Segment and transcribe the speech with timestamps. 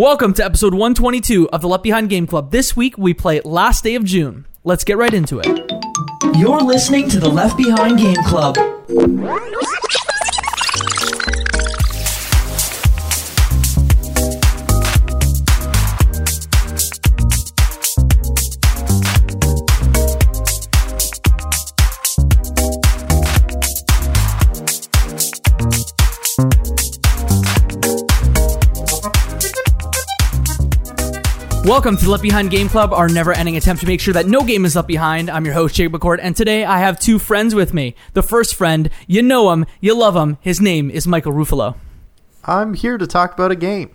[0.00, 2.50] Welcome to episode 122 of the Left Behind Game Club.
[2.50, 4.46] This week we play Last Day of June.
[4.64, 5.46] Let's get right into it.
[6.38, 8.56] You're listening to the Left Behind Game Club.
[31.70, 34.26] Welcome to the Left Behind Game Club, our never ending attempt to make sure that
[34.26, 35.30] no game is left behind.
[35.30, 37.94] I'm your host, Jake McCord, and today I have two friends with me.
[38.12, 40.36] The first friend, you know him, you love him.
[40.40, 41.76] His name is Michael Ruffalo.
[42.44, 43.94] I'm here to talk about a game.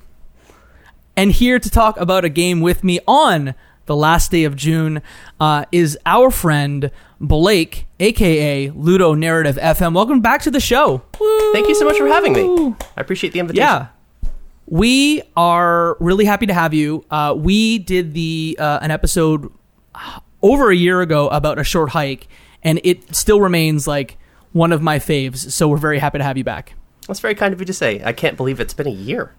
[1.18, 3.56] And here to talk about a game with me on
[3.88, 5.02] the last day of June
[5.42, 9.94] uh, is our friend Blake, aka Ludo Narrative FM.
[9.94, 11.02] Welcome back to the show.
[11.52, 12.74] Thank you so much for having me.
[12.96, 13.68] I appreciate the invitation.
[13.68, 13.88] Yeah.
[14.68, 17.06] We are really happy to have you.
[17.12, 19.52] Uh, we did the uh, an episode
[20.42, 22.28] over a year ago about a short hike,
[22.64, 24.18] and it still remains like
[24.54, 25.52] one of my faves.
[25.52, 26.74] So we're very happy to have you back.
[27.08, 28.02] That's very kind of you to say.
[28.04, 29.34] I can't believe it's been a year.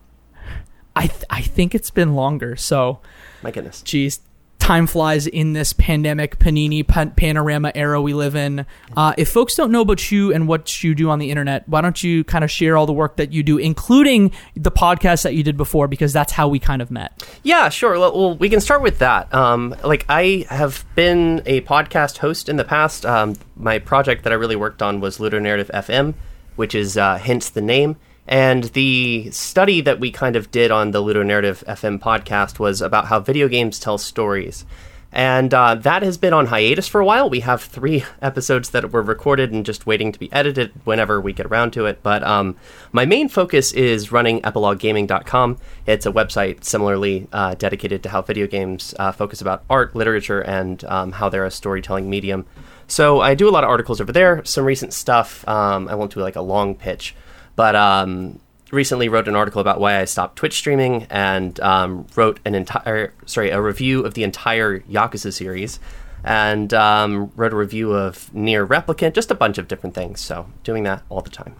[0.95, 2.55] I th- I think it's been longer.
[2.57, 3.01] So,
[3.43, 3.83] My goodness.
[3.83, 4.21] geez,
[4.67, 8.67] time flies in this pandemic panini pan- panorama era we live in.
[8.97, 11.81] Uh, if folks don't know about you and what you do on the internet, why
[11.81, 15.37] don't you kind of share all the work that you do, including the podcast that
[15.37, 17.25] you did before, because that's how we kind of met.
[17.45, 17.97] Yeah, sure.
[17.97, 19.33] Well, we can start with that.
[19.33, 23.07] Um, like, I have been a podcast host in the past.
[23.07, 26.15] Um, my project that I really worked on was Ludo Narrative FM,
[26.57, 27.95] which is uh, hence the name.
[28.29, 32.83] And the study that we kind of did on the Ludo Narrative FM podcast was
[32.83, 34.65] about how video games tell stories.
[35.13, 37.31] And uh, that has been on hiatus for a while.
[37.31, 41.33] We have three episodes that were recorded and just waiting to be edited whenever we
[41.33, 42.03] get around to it.
[42.03, 42.57] But um,
[42.93, 45.59] my main focus is running epiloguegaming.com.
[45.87, 50.41] It's a website similarly uh, dedicated to how video games uh, focus about art, literature,
[50.41, 52.45] and um, how they're a storytelling medium.
[52.89, 55.47] So I do a lot of articles over there, some recent stuff.
[55.49, 57.15] Um, I won't do like a long pitch,
[57.57, 58.39] but um,
[58.71, 63.13] recently wrote an article about why I stopped Twitch streaming and um, wrote an entire
[63.25, 65.81] sorry a review of the entire Yakuza series
[66.25, 70.21] and um, wrote a review of NieR Replicant, just a bunch of different things.
[70.21, 71.55] So doing that all the time.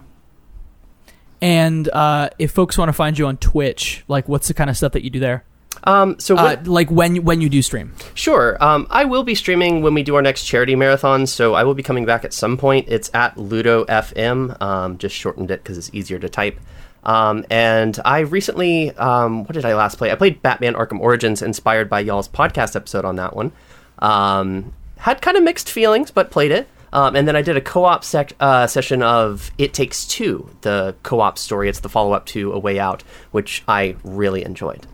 [1.41, 4.77] And uh, if folks want to find you on Twitch, like what's the kind of
[4.77, 5.45] stuff that you do there?
[5.83, 7.93] Um, so Uh, what, like when when you do stream.
[8.13, 8.57] Sure.
[8.63, 11.73] Um, I will be streaming when we do our next charity marathon, so I will
[11.75, 12.87] be coming back at some point.
[12.89, 14.61] It's at Ludo FM.
[14.61, 16.59] Um, just shortened it because it's easier to type.
[17.03, 20.11] Um, and I recently, um, what did I last play?
[20.11, 23.53] I played Batman Arkham Origins, inspired by y'all's podcast episode on that one.
[23.99, 26.67] Um, had kind of mixed feelings, but played it.
[26.91, 30.95] Um, and then I did a co-op sec- uh, session of It Takes Two, the
[31.03, 31.69] co-op story.
[31.69, 34.87] It's the follow-up to A Way Out, which I really enjoyed.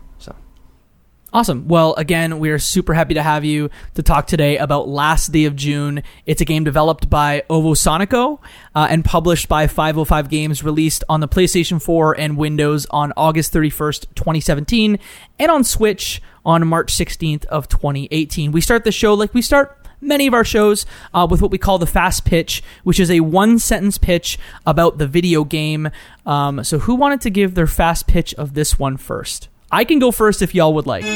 [1.34, 1.38] So.
[1.40, 1.66] Awesome.
[1.66, 5.46] Well, again, we are super happy to have you to talk today about Last Day
[5.46, 6.04] of June.
[6.26, 8.38] It's a game developed by Ovosonico
[8.72, 13.52] uh, and published by 505 Games, released on the PlayStation 4 and Windows on August
[13.52, 14.96] 31st, 2017,
[15.40, 18.52] and on Switch on March 16th of 2018.
[18.52, 21.58] We start the show like we start many of our shows uh, with what we
[21.58, 25.90] call the fast pitch, which is a one sentence pitch about the video game.
[26.26, 29.48] Um, so, who wanted to give their fast pitch of this one first?
[29.74, 31.04] I can go first if y'all would like.
[31.04, 31.10] All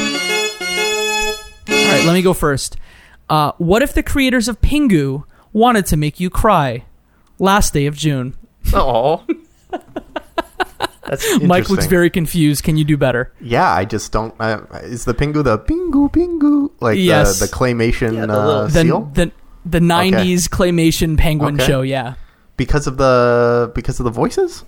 [1.95, 2.77] right, let me go first.
[3.31, 6.85] Uh, what if the creators of Pingu wanted to make you cry?
[7.39, 8.35] Last day of June.
[8.75, 9.25] Oh.
[11.07, 12.65] That's Mike looks very confused.
[12.65, 13.33] Can you do better?
[13.41, 14.35] Yeah, I just don't.
[14.39, 17.39] Uh, is the Pingu the Pingu Pingu like Yes.
[17.39, 19.11] the, the claymation Yeah, the uh, The seal?
[19.15, 19.33] the
[19.65, 21.67] the '90s claymation penguin Okay.
[21.67, 21.81] show.
[21.83, 22.15] Yeah.
[22.59, 24.65] because of the because of the voices.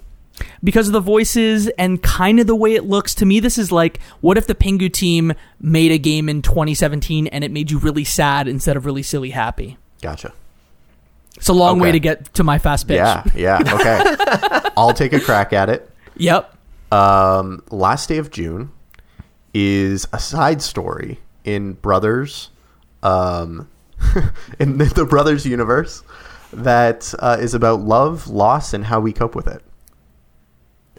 [0.63, 3.71] Because of the voices and kind of the way it looks to me this is
[3.73, 7.79] like what if the pingu team made a game in 2017 and it made you
[7.79, 10.33] really sad instead of really silly happy Gotcha.
[11.37, 13.59] it's a long way to get to my fast pitch Yeah, yeah.
[13.75, 15.91] Okay, I'll take a crack at it.
[16.17, 16.55] yep
[16.93, 18.71] Um, last day of June
[19.55, 22.51] is a side story in Brothers,
[23.03, 23.69] um,
[24.59, 26.03] in the, the Brothers universe
[26.53, 29.63] that uh, is about love, loss, and how we cope with it.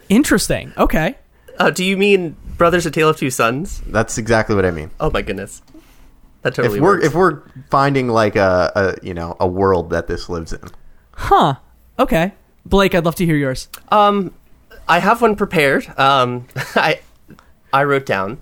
[0.08, 1.16] Interesting okay
[1.58, 3.82] Uh, do you mean Brothers: A Tale of Two Sons?
[3.86, 4.90] That's exactly what I mean.
[5.00, 5.60] Oh my goodness,
[6.42, 7.06] that totally if we're works.
[7.06, 10.60] if we're finding like a, a you know a world that this lives in,
[11.12, 11.54] huh
[11.98, 12.32] okay
[12.64, 14.32] blake i'd love to hear yours um,
[14.88, 15.86] I have one prepared.
[15.98, 17.00] Um, I
[17.72, 18.38] I wrote down.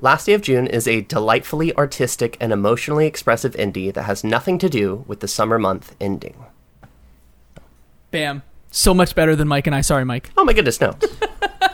[0.00, 4.58] Last Day of June is a delightfully artistic and emotionally expressive indie that has nothing
[4.58, 6.44] to do with the summer month ending.
[8.10, 10.96] bam so much better than mike and i sorry mike Oh my goodness, no.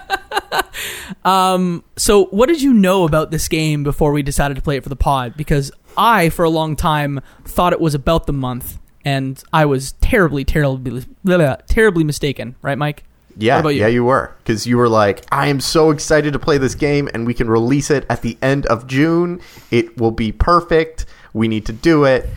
[1.25, 4.83] Um, so, what did you know about this game before we decided to play it
[4.83, 5.37] for the pod?
[5.37, 9.93] Because I, for a long time, thought it was about the month, and I was
[10.01, 12.57] terribly, terribly, blah, blah, terribly mistaken.
[12.63, 13.05] Right, Mike?
[13.37, 13.71] Yeah, you?
[13.71, 17.09] yeah, you were because you were like, I am so excited to play this game,
[17.13, 19.41] and we can release it at the end of June.
[19.71, 21.07] It will be perfect.
[21.35, 22.29] We need to do it,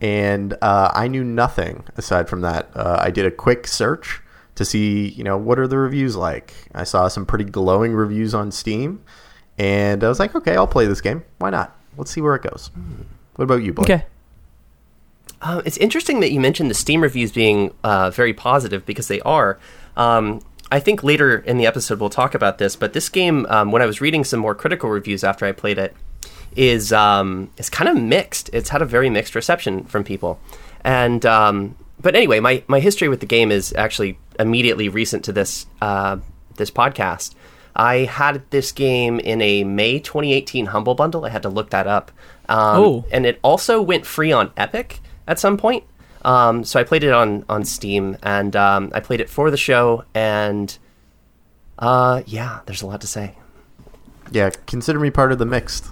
[0.00, 2.70] and uh, I knew nothing aside from that.
[2.74, 4.20] Uh, I did a quick search
[4.54, 6.52] to see, you know, what are the reviews like.
[6.74, 9.02] I saw some pretty glowing reviews on Steam,
[9.56, 11.24] and I was like, okay, I'll play this game.
[11.38, 11.76] Why not?
[11.96, 12.70] Let's see where it goes.
[13.36, 13.90] What about you, Blake?
[13.90, 14.06] Okay.
[15.40, 19.20] Uh, it's interesting that you mentioned the Steam reviews being uh, very positive because they
[19.20, 19.58] are.
[19.96, 20.40] Um,
[20.70, 23.80] I think later in the episode we'll talk about this, but this game, um, when
[23.80, 25.94] I was reading some more critical reviews after I played it,
[26.56, 28.50] is um, is kind of mixed.
[28.52, 30.38] It's had a very mixed reception from people,
[30.84, 35.32] and um, but anyway, my my history with the game is actually immediately recent to
[35.32, 36.16] this uh,
[36.56, 37.34] this podcast.
[37.76, 41.24] I had this game in a May 2018 Humble Bundle.
[41.24, 42.10] I had to look that up.
[42.48, 43.04] Um, Oh.
[43.12, 44.98] and it also went free on Epic
[45.28, 45.84] at some point.
[46.24, 49.56] Um, so I played it on on Steam, and um, I played it for the
[49.56, 50.04] show.
[50.14, 50.76] And
[51.78, 53.36] uh, yeah, there's a lot to say.
[54.32, 55.86] Yeah, consider me part of the mixed.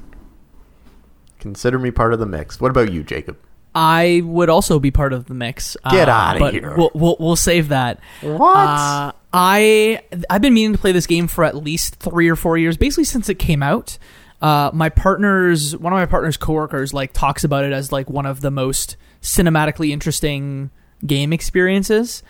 [1.46, 2.60] Consider me part of the mix.
[2.60, 3.38] What about you, Jacob?
[3.72, 5.76] I would also be part of the mix.
[5.92, 6.74] Get uh, outta but here.
[6.76, 8.00] We'll, we'll, we'll save that.
[8.20, 8.56] What?
[8.56, 12.58] Uh, I I've been meaning to play this game for at least three or four
[12.58, 13.96] years, basically since it came out.
[14.42, 18.26] Uh, my partner's one of my partner's coworkers like talks about it as like one
[18.26, 20.70] of the most cinematically interesting
[21.06, 22.24] game experiences,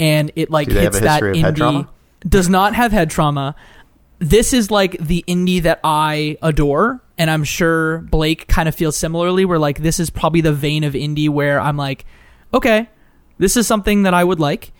[0.00, 1.88] and it like Do they have hits that of indie.
[2.26, 3.54] Does not have head trauma.
[4.22, 8.96] This is like the indie that I adore, and I'm sure Blake kind of feels
[8.96, 9.44] similarly.
[9.44, 12.04] Where like this is probably the vein of indie where I'm like,
[12.54, 12.88] okay,
[13.38, 14.72] this is something that I would like.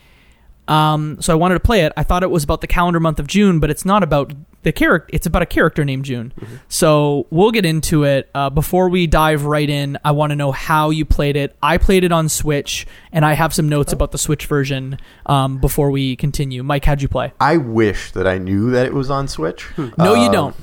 [0.72, 1.92] Um, so I wanted to play it.
[1.96, 4.32] I thought it was about the calendar month of June, but it's not about
[4.62, 5.10] the character.
[5.12, 6.32] It's about a character named June.
[6.68, 8.30] So we'll get into it.
[8.34, 11.56] Uh, before we dive right in, I want to know how you played it.
[11.62, 14.98] I played it on Switch, and I have some notes about the Switch version.
[15.26, 17.32] Um, before we continue, Mike, how'd you play?
[17.40, 19.66] I wish that I knew that it was on Switch.
[19.98, 20.56] No, you Um, don't.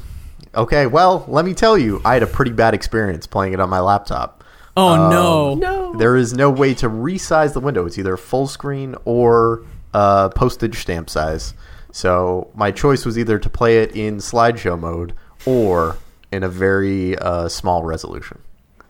[0.56, 3.70] Okay, well, let me tell you, I had a pretty bad experience playing it on
[3.70, 4.44] my laptop.
[4.78, 5.56] Oh no.
[5.56, 7.86] No, There is no way to resize the window.
[7.86, 9.64] It's either full screen or
[9.94, 11.54] uh, postage stamp size.
[11.92, 15.14] So my choice was either to play it in slideshow mode
[15.46, 15.98] or
[16.32, 18.40] in a very uh, small resolution.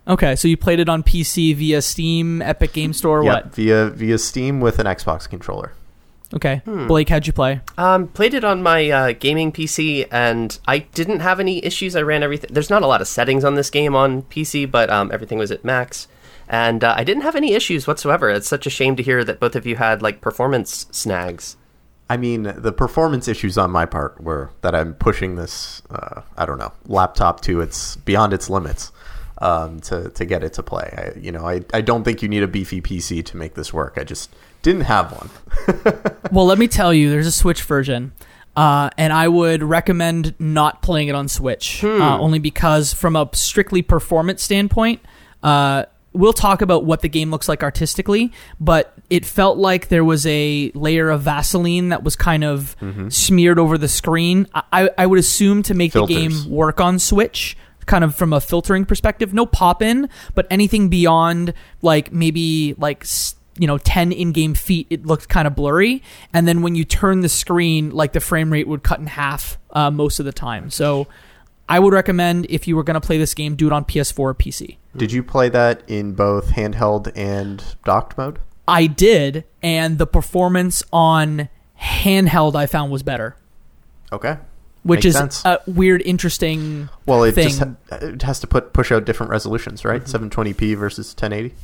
[0.07, 3.55] Okay, so you played it on PC via Steam, Epic Game Store, or Yep, what?
[3.55, 5.73] via via Steam with an Xbox controller.
[6.31, 7.59] Okay, Blake, how'd you play?
[7.75, 11.95] Um, played it on my uh, gaming PC, and I didn't have any issues.
[11.95, 12.51] I ran everything.
[12.53, 15.49] There's not a lot of settings on this game on PC, but um, everything was
[15.51, 16.07] at max,
[16.49, 18.29] and uh, I didn't have any issues whatsoever.
[18.29, 21.55] It's such a shame to hear that both of you had like performance snags.
[22.09, 26.47] I mean, the performance issues on my part were that I'm pushing this, uh, I
[26.47, 28.91] don't know, laptop to its beyond its limits
[29.37, 30.91] um, to to get it to play.
[31.15, 33.71] I, you know, I, I don't think you need a beefy PC to make this
[33.71, 33.93] work.
[33.97, 35.29] I just didn't have one.
[36.31, 38.11] Well, let me tell you, there's a Switch version,
[38.55, 43.27] uh, and I would recommend not playing it on Switch, uh, only because, from a
[43.33, 45.01] strictly performance standpoint,
[45.41, 50.03] uh, we'll talk about what the game looks like artistically, but it felt like there
[50.03, 52.75] was a layer of Vaseline that was kind of
[53.09, 54.47] smeared over the screen.
[54.53, 57.57] I, I would assume to make the game work on Switch.
[57.85, 63.03] Kind of from a filtering perspective, no pop in, but anything beyond like maybe like
[63.57, 66.03] you know 10 in-game feet it looked kind of blurry.
[66.31, 69.57] And then when you turn the screen like the frame rate would cut in half
[69.71, 70.69] uh, most of the time.
[70.69, 71.07] So
[71.67, 74.19] i would recommend if you were going to play this game do it on ps4
[74.19, 78.39] or pc Did you play that in both handheld and docked mode?
[78.67, 81.49] i did and the performance on
[81.81, 83.35] handheld i found was better
[84.11, 84.37] Okay.
[84.83, 85.45] which Makes is sense.
[85.45, 89.31] a weird interesting Well, it thing just ha- it has to put push out different
[89.31, 90.03] resolutions, right?
[90.03, 91.55] 720p versus 1080.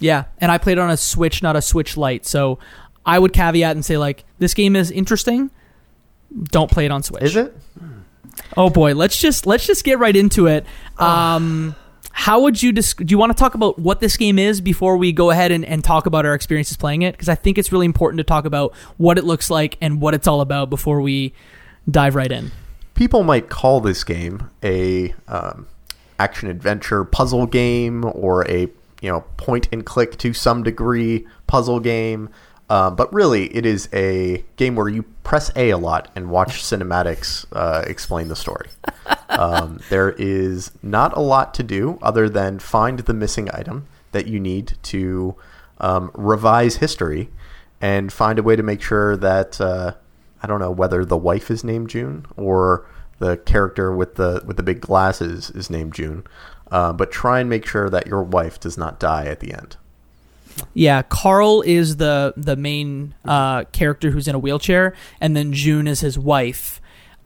[0.00, 2.24] Yeah, and I played on a Switch, not a Switch Lite.
[2.26, 2.58] So
[3.06, 5.50] I would caveat and say like this game is interesting.
[6.44, 7.22] Don't play it on Switch.
[7.22, 7.56] Is it?
[8.56, 10.64] Oh boy, let's just let's just get right into it.
[10.98, 11.74] Um,
[12.18, 14.96] how would you desc- do you want to talk about what this game is before
[14.96, 17.12] we go ahead and, and talk about our experiences playing it?
[17.12, 20.14] Because I think it's really important to talk about what it looks like and what
[20.14, 21.32] it's all about before we
[21.88, 22.50] dive right in.
[22.96, 25.68] People might call this game a um,
[26.18, 28.62] action adventure puzzle game or a
[29.00, 32.30] you know point and click to some degree puzzle game.
[32.70, 36.48] Um, but really, it is a game where you press A a lot and watch
[36.62, 38.68] cinematics uh, explain the story.
[39.30, 44.26] Um, there is not a lot to do other than find the missing item that
[44.26, 45.36] you need to
[45.78, 47.30] um, revise history
[47.80, 49.94] and find a way to make sure that uh,
[50.42, 52.86] I don't know whether the wife is named June or
[53.18, 56.24] the character with the with the big glasses is named June.
[56.70, 59.76] Uh, but try and make sure that your wife does not die at the end.
[60.74, 65.86] Yeah, Carl is the the main uh, character who's in a wheelchair, and then June
[65.86, 66.80] is his wife.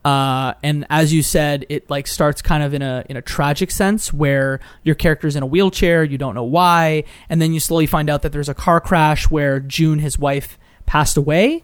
[0.05, 3.71] Uh, and as you said, it like starts kind of in a in a tragic
[3.71, 7.87] sense where your character's in a wheelchair, you don't know why, and then you slowly
[7.87, 11.63] find out that there's a car crash where June, his wife, passed away,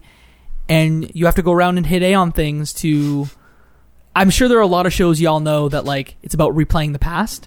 [0.68, 3.28] and you have to go around and hit A on things to.
[4.16, 6.92] I'm sure there are a lot of shows y'all know that like it's about replaying
[6.94, 7.46] the past.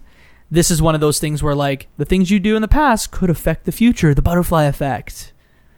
[0.53, 3.09] This is one of those things where like the things you do in the past
[3.09, 5.33] could affect the future, the butterfly effect.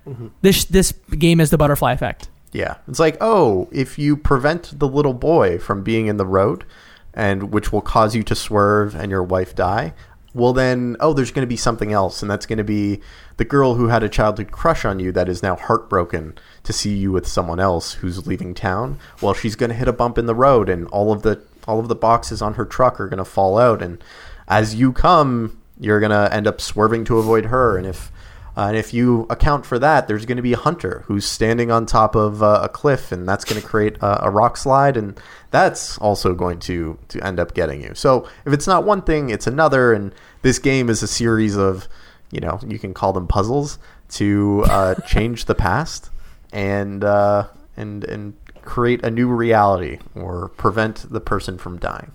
[0.06, 0.28] Mm-hmm.
[0.42, 2.28] This this game is the butterfly effect.
[2.52, 6.66] Yeah, it's like oh, if you prevent the little boy from being in the road,
[7.14, 9.94] and which will cause you to swerve and your wife die.
[10.34, 13.00] Well, then, oh, there's going to be something else, and that's going to be
[13.38, 16.94] the girl who had a childhood crush on you that is now heartbroken to see
[16.94, 19.00] you with someone else who's leaving town.
[19.22, 21.80] Well, she's going to hit a bump in the road, and all of the all
[21.80, 24.04] of the boxes on her truck are going to fall out, and
[24.48, 28.12] as you come, you're going to end up swerving to avoid her, and if
[28.58, 31.72] uh, and if you account for that, there's going to be a hunter who's standing
[31.72, 34.96] on top of uh, a cliff, and that's going to create a, a rock slide,
[34.96, 35.20] and
[35.52, 37.94] that's also going to to end up getting you.
[37.96, 41.90] So if it's not one thing, it's another, and this game is a series of,
[42.32, 43.78] you know, you can call them puzzles
[44.12, 46.10] to uh, change the past
[46.54, 52.14] and uh, and and create a new reality or prevent the person from dying.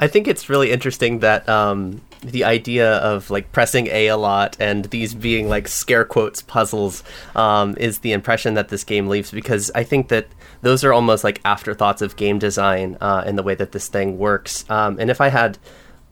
[0.00, 4.56] I think it's really interesting that um, the idea of like pressing A a lot
[4.60, 7.02] and these being like scare quotes puzzles
[7.34, 10.28] um, is the impression that this game leaves because I think that
[10.62, 14.18] those are almost like afterthoughts of game design uh, in the way that this thing
[14.18, 14.68] works.
[14.70, 15.58] Um, and if I had,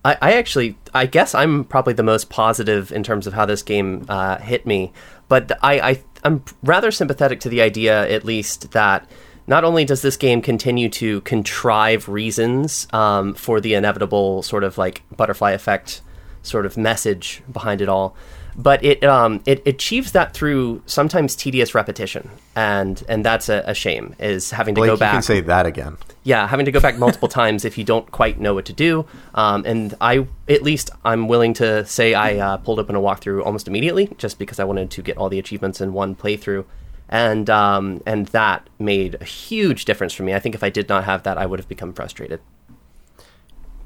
[0.04, 3.62] I, I actually, I guess I'm probably the most positive in terms of how this
[3.62, 4.92] game uh, hit me.
[5.28, 9.08] But I, I, I'm rather sympathetic to the idea, at least, that
[9.46, 14.78] not only does this game continue to contrive reasons um, for the inevitable sort of
[14.78, 16.00] like butterfly effect
[16.42, 18.16] sort of message behind it all,
[18.56, 23.74] but it um, it achieves that through sometimes tedious repetition, and and that's a, a
[23.74, 24.14] shame.
[24.18, 25.98] Is having to Blake, go you back can say that again.
[26.24, 29.04] yeah, having to go back multiple times if you don't quite know what to do.
[29.34, 33.44] Um, and I, at least, I'm willing to say I uh, pulled open a walkthrough
[33.44, 36.64] almost immediately, just because I wanted to get all the achievements in one playthrough,
[37.08, 40.34] and um, and that made a huge difference for me.
[40.34, 42.40] I think if I did not have that, I would have become frustrated.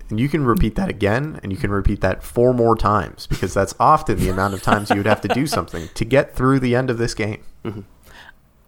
[0.08, 3.54] And you can repeat that again, and you can repeat that four more times because
[3.54, 6.58] that's often the amount of times you would have to do something to get through
[6.58, 7.44] the end of this game.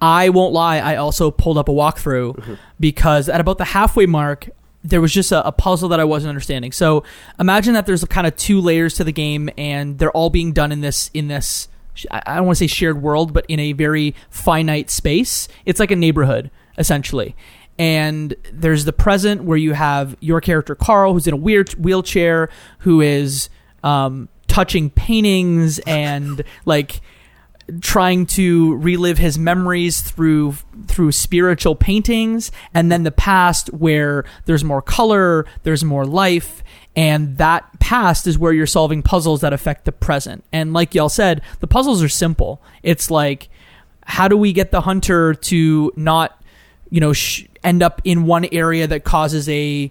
[0.01, 4.51] I won't lie, I also pulled up a walkthrough because at about the halfway mark,
[4.85, 6.73] there was just a, a puzzle that I wasn't understanding.
[6.73, 7.05] So
[7.39, 10.71] imagine that there's kind of two layers to the game, and they're all being done
[10.73, 11.69] in this in this.
[12.11, 15.49] I I don't want to say shared world, but in a very finite space.
[15.67, 17.35] It's like a neighborhood essentially.
[17.79, 22.49] And there's the present where you have your character Carl, who's in a weird wheelchair,
[22.81, 23.49] who is
[23.83, 27.01] um, touching paintings and like
[27.81, 30.53] trying to relive his memories through
[30.89, 37.39] through spiritual paintings and then the past where there's more color there's more life and
[37.39, 41.41] that past is where you're solving puzzles that affect the present and like y'all said
[41.61, 43.49] the puzzles are simple it's like
[44.05, 46.43] how do we get the hunter to not
[46.91, 49.91] you know sh- end up in one area that causes a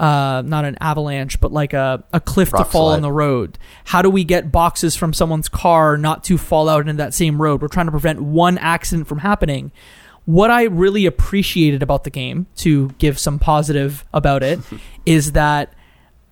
[0.00, 2.96] uh, not an avalanche, but like a, a cliff Rock to fall slide.
[2.96, 3.58] on the road.
[3.84, 7.40] How do we get boxes from someone's car not to fall out into that same
[7.40, 7.60] road?
[7.60, 9.72] We're trying to prevent one accident from happening.
[10.24, 14.60] What I really appreciated about the game, to give some positive about it,
[15.06, 15.74] is that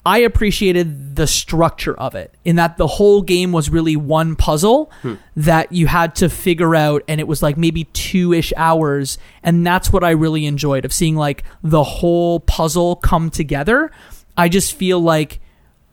[0.08, 4.90] I appreciated the structure of it in that the whole game was really one puzzle
[5.02, 5.16] hmm.
[5.36, 9.18] that you had to figure out and it was like maybe two ish hours.
[9.42, 13.90] And that's what I really enjoyed of seeing like the whole puzzle come together.
[14.34, 15.40] I just feel like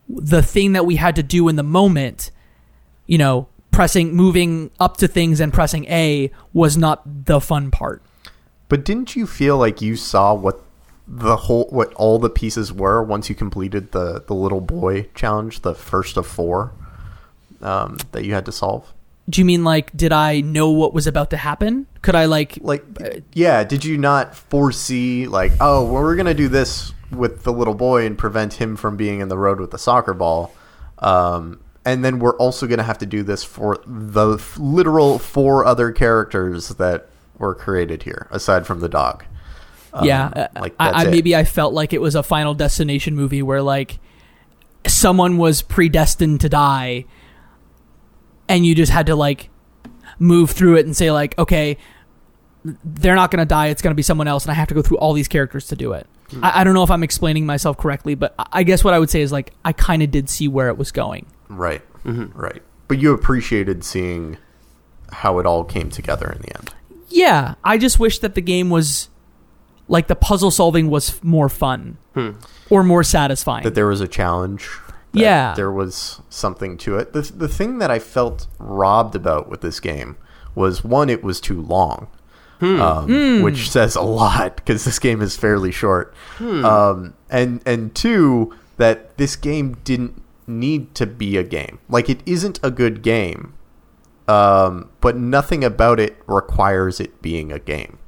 [0.08, 2.32] the thing that we had to do in the moment,
[3.08, 8.02] you know, pressing, moving up to things and pressing A was not the fun part.
[8.70, 10.64] But didn't you feel like you saw what
[11.08, 15.62] the whole what all the pieces were once you completed the the little boy challenge,
[15.62, 16.74] the first of four
[17.62, 18.92] um, that you had to solve?
[19.30, 21.88] Do you mean like, did I know what was about to happen?
[22.04, 22.84] Could I like, Like,
[23.34, 27.74] yeah, did you not foresee like, oh, well, we're gonna do this with the little
[27.74, 30.54] boy and prevent him from being in the road with the soccer ball,
[31.00, 35.66] um, and then we're also gonna have to do this for the f- literal four
[35.66, 37.08] other characters that
[37.38, 39.24] were created here, aside from the dog.
[39.96, 41.12] Um, yeah, uh, like I, that's I it.
[41.12, 44.00] maybe I felt like it was a Final Destination movie where like
[44.88, 47.06] someone was predestined to die,
[48.48, 49.50] and you just had to like
[50.20, 51.78] move through it and say like, okay,
[52.84, 53.68] they're not going to die.
[53.68, 55.68] It's going to be someone else, and I have to go through all these characters
[55.68, 56.08] to do it.
[56.42, 59.00] I, I don't know if I'm explaining myself correctly, but I- I guess what I
[59.00, 61.26] would say is like I kind of did see where it was going.
[61.50, 61.82] Right.
[62.04, 62.62] Right.
[62.88, 64.38] But you appreciated seeing
[65.12, 66.74] how it all came together in the end.
[67.10, 69.10] Yeah, I just wish that the game was
[69.88, 71.98] like the puzzle solving was more fun
[72.70, 73.64] or more satisfying.
[73.64, 74.70] That there was a challenge.
[75.14, 75.54] that Yeah.
[75.56, 77.14] There was something to it.
[77.14, 80.18] The, the thing that I felt robbed about with this game
[80.56, 82.08] was one, it was too long.
[82.62, 86.14] Um, Which says a lot because this game is fairly short.
[86.40, 91.80] Um, and and two, that this game didn't need to be a game.
[91.90, 93.54] Like it isn't a good game,
[94.28, 98.00] um, but nothing about it requires it being a game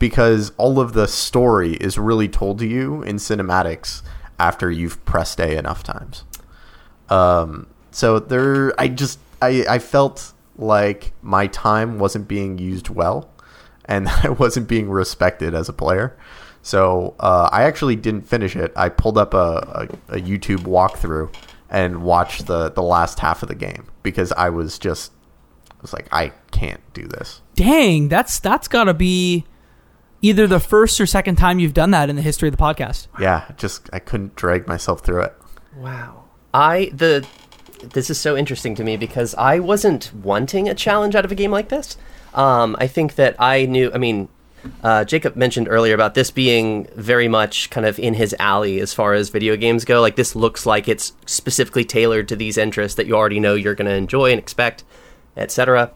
[0.00, 4.02] because all of the story is really told to you in cinematics
[4.40, 6.24] after you've pressed A enough times.
[7.10, 13.30] Um, so there, I just I, I felt like my time wasn't being used well,
[13.84, 16.16] and I wasn't being respected as a player.
[16.62, 18.72] So uh, I actually didn't finish it.
[18.76, 21.32] I pulled up a, a, a YouTube walkthrough
[21.68, 25.12] and watched the the last half of the game because I was just
[25.70, 27.42] I was like I can't do this.
[27.54, 29.44] Dang, that's that's got to be
[30.22, 33.08] either the first or second time you've done that in the history of the podcast.
[33.18, 35.34] Yeah, just I couldn't drag myself through it.
[35.76, 36.24] Wow.
[36.52, 37.26] I the
[37.82, 41.34] this is so interesting to me because I wasn't wanting a challenge out of a
[41.34, 41.96] game like this.
[42.34, 43.90] Um, I think that I knew.
[43.92, 44.28] I mean,
[44.82, 48.92] uh, Jacob mentioned earlier about this being very much kind of in his alley as
[48.92, 50.00] far as video games go.
[50.00, 53.74] Like this looks like it's specifically tailored to these interests that you already know you're
[53.74, 54.84] going to enjoy and expect,
[55.36, 55.92] etc.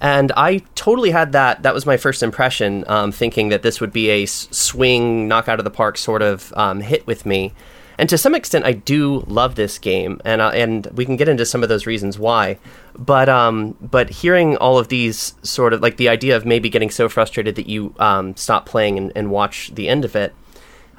[0.00, 1.62] And I totally had that.
[1.62, 5.58] That was my first impression, um, thinking that this would be a swing, knock out
[5.58, 7.52] of the park sort of um, hit with me.
[7.98, 11.28] And to some extent, I do love this game, and uh, and we can get
[11.28, 12.58] into some of those reasons why.
[12.96, 16.90] But um, but hearing all of these sort of like the idea of maybe getting
[16.90, 20.32] so frustrated that you um, stop playing and, and watch the end of it,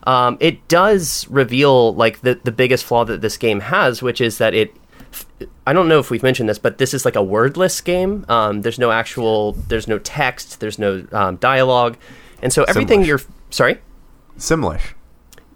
[0.03, 4.37] um, it does reveal like the the biggest flaw that this game has, which is
[4.37, 4.75] that it.
[5.65, 8.25] I don't know if we've mentioned this, but this is like a wordless game.
[8.27, 11.97] Um, there's no actual, there's no text, there's no um, dialogue,
[12.41, 13.07] and so everything Simlish.
[13.07, 13.79] you're sorry.
[14.37, 14.93] Simlish.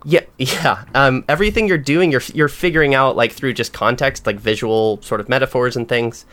[0.06, 0.86] Yeah, yeah.
[0.93, 5.22] Um, everything you're doing, you're you're figuring out like through just context, like visual sort
[5.22, 6.26] of metaphors and things.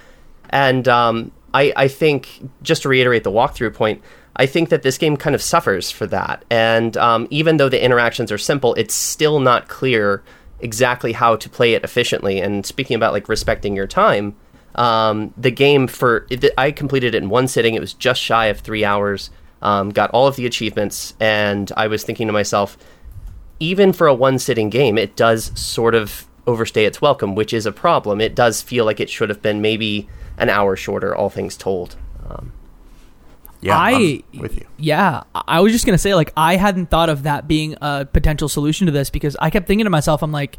[0.50, 4.02] And um, I I think just to reiterate the walkthrough point,
[4.36, 6.44] I think that this game kind of suffers for that.
[6.50, 10.22] And um, even though the interactions are simple, it's still not clear
[10.62, 12.40] exactly how to play it efficiently.
[12.40, 14.36] And speaking about like respecting your time,
[14.74, 17.74] um, the game for I completed it in one sitting.
[17.74, 19.30] It was just shy of three hours.
[19.62, 22.78] Um, got all of the achievements, and I was thinking to myself
[23.60, 27.66] even for a one sitting game, it does sort of overstay its welcome, which is
[27.66, 28.20] a problem.
[28.20, 31.96] It does feel like it should have been maybe an hour shorter, all things told.
[32.26, 32.52] Um,
[33.60, 34.66] Yeah, I I'm with you.
[34.78, 38.06] Yeah, I I was just gonna say like I hadn't thought of that being a
[38.10, 40.58] potential solution to this because I kept thinking to myself, I'm like,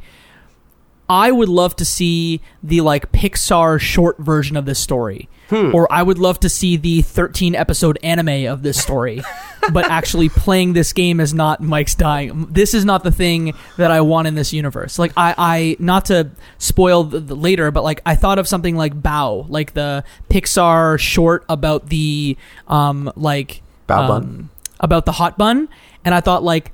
[1.09, 6.01] I would love to see the like Pixar short version of this story, or I
[6.01, 9.21] would love to see the 13 episode anime of this story.
[9.73, 12.47] but actually, playing this game is not Mike's dying.
[12.49, 14.97] This is not the thing that I want in this universe.
[14.97, 18.75] Like I, I not to spoil the, the later, but like I thought of something
[18.75, 22.37] like Bao, like the Pixar short about the
[22.67, 24.23] um like Bao bun?
[24.23, 25.69] um, about the hot bun,
[26.03, 26.71] and I thought like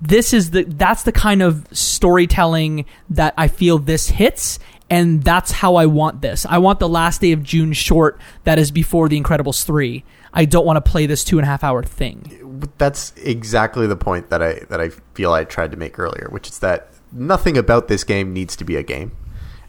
[0.00, 5.50] this is the that's the kind of storytelling that I feel this hits and that's
[5.50, 6.46] how I want this.
[6.46, 10.04] I want the last day of June short that is before the Incredibles 3.
[10.32, 12.70] I don't want to play this two and a half hour thing.
[12.78, 16.48] That's exactly the point that I that I feel I tried to make earlier, which
[16.48, 19.16] is that nothing about this game needs to be a game,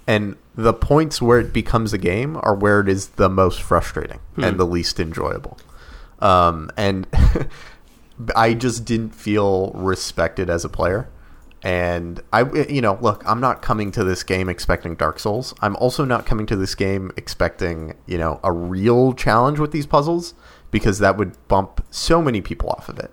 [0.05, 4.19] and the points where it becomes a game are where it is the most frustrating
[4.35, 5.57] and the least enjoyable.
[6.19, 7.07] Um, and
[8.35, 11.09] I just didn't feel respected as a player.
[11.67, 15.53] And I, you know, look, I'm not coming to this game expecting Dark Souls.
[15.59, 19.85] I'm also not coming to this game expecting, you know, a real challenge with these
[19.85, 20.33] puzzles
[20.71, 23.11] because that would bump so many people off of it.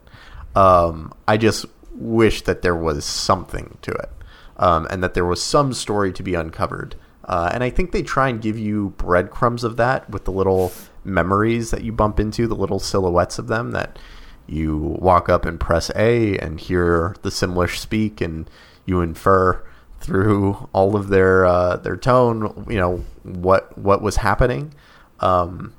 [0.55, 4.13] Um, I just wish that there was something to it
[4.59, 6.95] um, and that there was some story to be uncovered.
[7.25, 10.71] Uh, and I think they try and give you breadcrumbs of that with the little
[11.03, 13.99] memories that you bump into, the little silhouettes of them that
[14.47, 18.49] you walk up and press A and hear the Simlish speak, and
[18.87, 19.65] you infer
[20.01, 24.75] through all of their uh, their tone, you know what what was happening.
[25.21, 25.75] Um,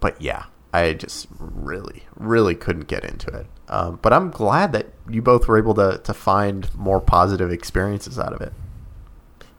[0.00, 3.46] but yeah, I just really really couldn't get into it.
[3.68, 8.18] Um, but I'm glad that you both were able to to find more positive experiences
[8.18, 8.52] out of it.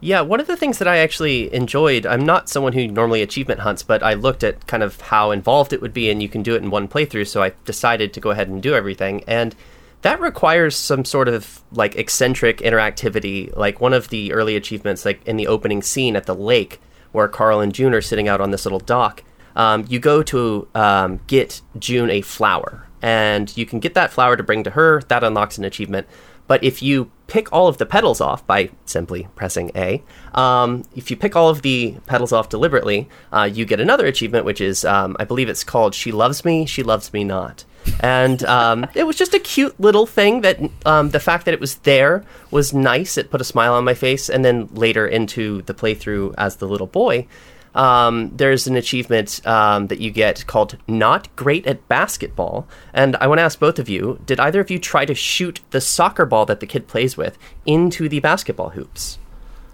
[0.06, 3.62] Yeah, one of the things that I actually enjoyed, I'm not someone who normally achievement
[3.62, 6.44] hunts, but I looked at kind of how involved it would be, and you can
[6.44, 9.24] do it in one playthrough, so I decided to go ahead and do everything.
[9.26, 9.56] And
[10.04, 13.58] that requires some sort of like eccentric interactivity.
[13.58, 16.80] Like one of the early achievements, like in the opening scene at the lake,
[17.12, 19.24] where Carl and June are sitting out on this little dock.
[19.56, 24.38] Um, you go to um, get June a flower, and you can get that flower
[24.38, 25.02] to bring to her.
[25.08, 26.06] That unlocks an achievement.
[26.48, 30.04] But if you pick all of the petals off by simply pressing A,
[30.34, 34.46] um, if you pick all of the petals off deliberately, uh, you get another achievement,
[34.46, 37.66] which is, um, I believe it's called She Loves Me, She Loves Me Not.
[38.00, 41.60] And um, it was just a cute little thing that um, the fact that it
[41.60, 43.18] was there was nice.
[43.18, 44.30] It put a smile on my face.
[44.30, 47.28] And then later into the playthrough as the little boy,
[47.76, 52.68] um, there's an achievement um, that you get called Not Great at Basketball.
[52.94, 55.60] And I want to ask both of you did either of you try to shoot
[55.72, 59.20] the soccer ball that the kid plays with into the basketball hoops?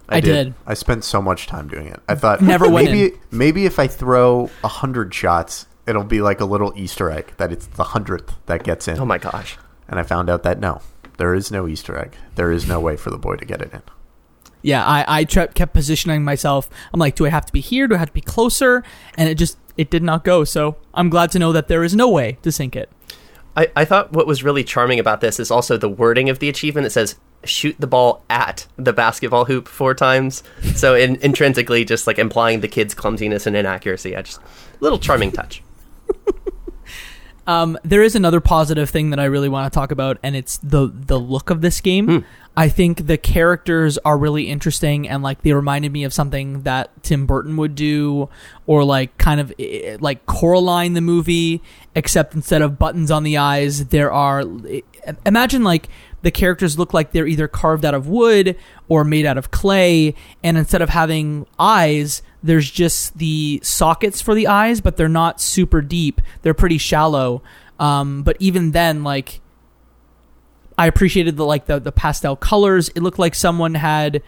[0.10, 0.54] I did.
[0.68, 2.02] I spent so much time doing it.
[2.10, 6.42] I thought Never went maybe maybe if I throw a hundred shots, it'll be like
[6.42, 9.00] a little Easter egg that it's the hundredth that gets in.
[9.00, 9.58] Oh my gosh.
[9.88, 10.82] And I found out that no,
[11.18, 12.16] there is no Easter egg.
[12.36, 13.84] There is no way for the boy to get it in.
[14.62, 16.70] Yeah, I I kept positioning myself.
[16.94, 17.88] I'm like, do I have to be here?
[17.88, 18.84] Do I have to be closer?
[19.16, 20.44] And it just it did not go.
[20.44, 22.90] So I'm glad to know that there is no way to sink it.
[23.56, 26.48] I, I thought what was really charming about this is also the wording of the
[26.48, 26.88] achievement.
[26.88, 30.44] It says shoot the ball at the basketball hoop four times.
[30.76, 34.16] So in, intrinsically, just like implying the kid's clumsiness and inaccuracy.
[34.16, 34.40] I just
[34.80, 35.64] little charming touch.
[37.48, 40.58] Um, there is another positive thing that I really want to talk about, and it's
[40.60, 42.26] the the look of this game.
[42.56, 47.02] I think the characters are really interesting, and like they reminded me of something that
[47.02, 48.30] Tim Burton would do,
[48.68, 49.54] or like kind of
[50.02, 51.62] like Coraline the movie,
[51.96, 54.44] except instead of buttons on the eyes, there are.
[55.26, 55.88] Imagine like
[56.22, 58.56] the characters look like they're either carved out of wood
[58.88, 64.34] or made out of clay, and instead of having eyes, there's just the sockets for
[64.36, 66.22] the eyes, but they're not super deep.
[66.42, 67.42] They're pretty shallow.
[67.80, 69.42] Um, but even then, like
[70.78, 72.90] I appreciated the like the the pastel colors.
[72.90, 74.22] It looked like someone had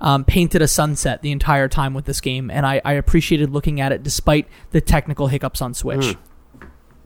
[0.00, 3.80] um, painted a sunset the entire time with this game, and I, I appreciated looking
[3.80, 6.16] at it despite the technical hiccups on Switch.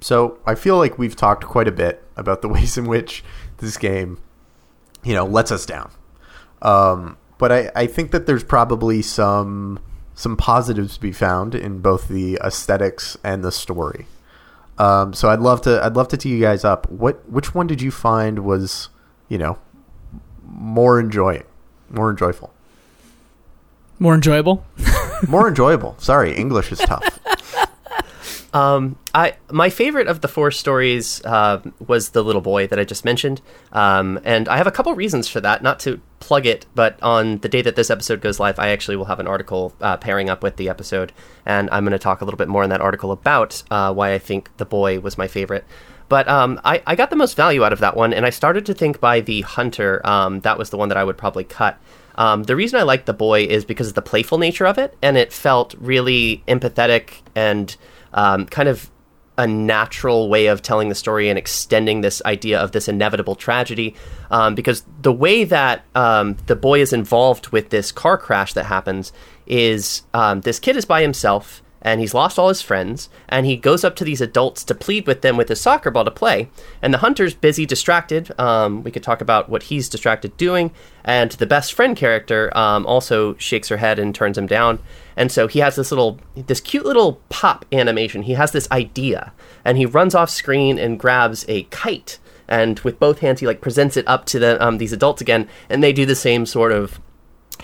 [0.01, 3.25] So I feel like we've talked quite a bit about the ways in which
[3.59, 4.21] this game,
[5.05, 5.91] you know, lets us down.
[6.63, 9.79] Um, but I, I think that there's probably some
[10.15, 14.07] some positives to be found in both the aesthetics and the story.
[14.79, 16.89] Um, so I'd love to I'd love to tee you guys up.
[16.91, 18.89] What which one did you find was
[19.29, 19.59] you know
[20.45, 21.45] more enjoying,
[21.91, 22.53] more enjoyable,
[23.99, 24.65] More enjoyable.
[25.29, 25.97] more enjoyable?
[25.99, 27.19] Sorry, English is tough.
[28.53, 32.85] Um, I my favorite of the four stories uh, was the little boy that I
[32.85, 33.41] just mentioned,
[33.73, 35.63] um, and I have a couple reasons for that.
[35.63, 38.97] Not to plug it, but on the day that this episode goes live, I actually
[38.97, 41.13] will have an article uh, pairing up with the episode,
[41.47, 44.13] and I'm going to talk a little bit more in that article about uh, why
[44.13, 45.65] I think the boy was my favorite.
[46.11, 48.67] But um, I, I got the most value out of that one, and I started
[48.67, 51.79] to think by the hunter, um, that was the one that I would probably cut.
[52.17, 54.95] Um, the reason I liked the boy is because of the playful nature of it,
[55.01, 57.75] and it felt really empathetic and
[58.15, 58.91] um, kind of
[59.39, 63.95] a natural way of telling the story and extending this idea of this inevitable tragedy.
[64.31, 68.65] Um, because the way that um, the boy is involved with this car crash that
[68.65, 69.13] happens
[69.47, 73.57] is um, this kid is by himself and he's lost all his friends and he
[73.57, 76.49] goes up to these adults to plead with them with his soccer ball to play
[76.81, 80.71] and the hunter's busy distracted um, we could talk about what he's distracted doing
[81.05, 84.79] and the best friend character um, also shakes her head and turns him down
[85.17, 88.23] and so he has this little this cute little pop animation.
[88.23, 89.33] He has this idea
[89.65, 93.61] and he runs off screen and grabs a kite and with both hands he like
[93.61, 96.73] presents it up to the um, these adults again and they do the same sort
[96.73, 97.01] of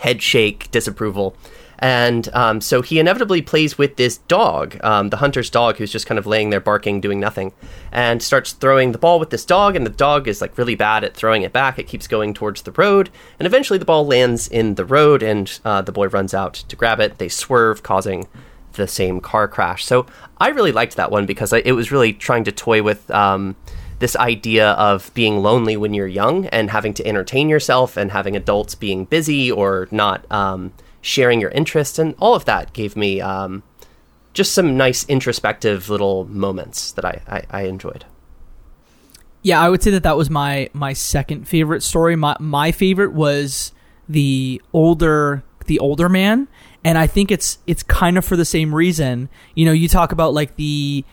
[0.00, 1.36] head shake disapproval
[1.78, 6.06] and um, so he inevitably plays with this dog, um, the hunter's dog, who's just
[6.06, 7.52] kind of laying there barking, doing nothing,
[7.92, 9.76] and starts throwing the ball with this dog.
[9.76, 11.78] And the dog is like really bad at throwing it back.
[11.78, 15.58] It keeps going towards the road, and eventually the ball lands in the road, and
[15.64, 17.18] uh, the boy runs out to grab it.
[17.18, 18.26] They swerve, causing
[18.72, 19.84] the same car crash.
[19.84, 20.06] So
[20.38, 23.10] I really liked that one because it was really trying to toy with.
[23.10, 23.56] Um,
[24.00, 28.36] this idea of being lonely when you're young and having to entertain yourself and having
[28.36, 30.72] adults being busy or not um,
[31.08, 33.62] sharing your interests and all of that gave me um,
[34.34, 38.04] just some nice introspective little moments that I, I, I enjoyed.
[39.42, 42.16] Yeah, I would say that that was my my second favorite story.
[42.16, 43.72] My my favorite was
[44.08, 46.48] the older the older man,
[46.84, 49.28] and I think it's it's kind of for the same reason.
[49.54, 51.04] You know, you talk about like the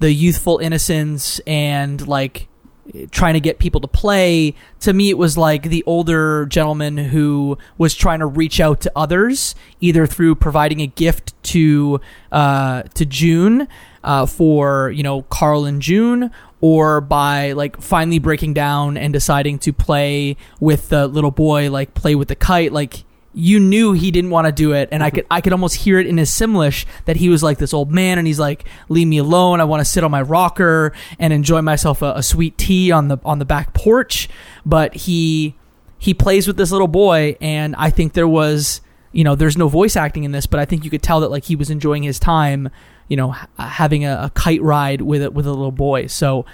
[0.00, 2.48] the youthful innocence and like
[3.10, 4.54] trying to get people to play.
[4.80, 8.92] To me, it was like the older gentleman who was trying to reach out to
[8.94, 12.00] others, either through providing a gift to
[12.32, 13.68] uh, to June
[14.04, 19.58] uh, for you know Carl and June, or by like finally breaking down and deciding
[19.60, 23.04] to play with the little boy, like play with the kite, like
[23.38, 25.16] you knew he didn't want to do it and i mm-hmm.
[25.16, 27.90] could i could almost hear it in his simlish that he was like this old
[27.90, 31.32] man and he's like leave me alone i want to sit on my rocker and
[31.32, 34.28] enjoy myself a, a sweet tea on the on the back porch.
[34.66, 35.54] But he
[35.98, 38.80] he plays with this little boy and i think there was
[39.12, 41.30] you know there's no voice acting in this but i think you could tell that
[41.30, 42.68] like he was enjoying his time
[43.08, 46.06] you know ha- having a, a kite ride with it with a little boy.
[46.06, 46.44] So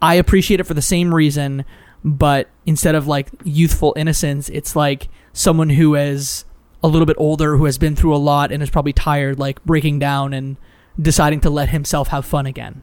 [0.00, 1.64] i appreciate it for the same reason
[2.06, 6.46] but instead of like youthful innocence it's like someone who is
[6.82, 9.62] a little bit older who has been through a lot and is probably tired like
[9.64, 10.56] breaking down and
[11.00, 12.82] deciding to let himself have fun again.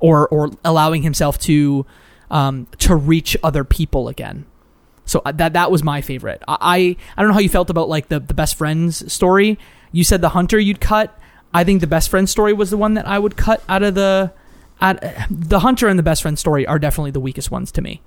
[0.00, 1.84] Or or allowing himself to
[2.30, 4.46] um, to reach other people again.
[5.06, 6.42] So uh, that that was my favorite.
[6.46, 9.58] I, I don't know how you felt about like the the best friends story.
[9.90, 11.18] You said the hunter you'd cut.
[11.52, 13.94] I think the best friend story was the one that i would cut out of
[13.94, 14.30] the
[14.82, 18.02] out, the hunter and the best friend story are definitely the weakest ones to me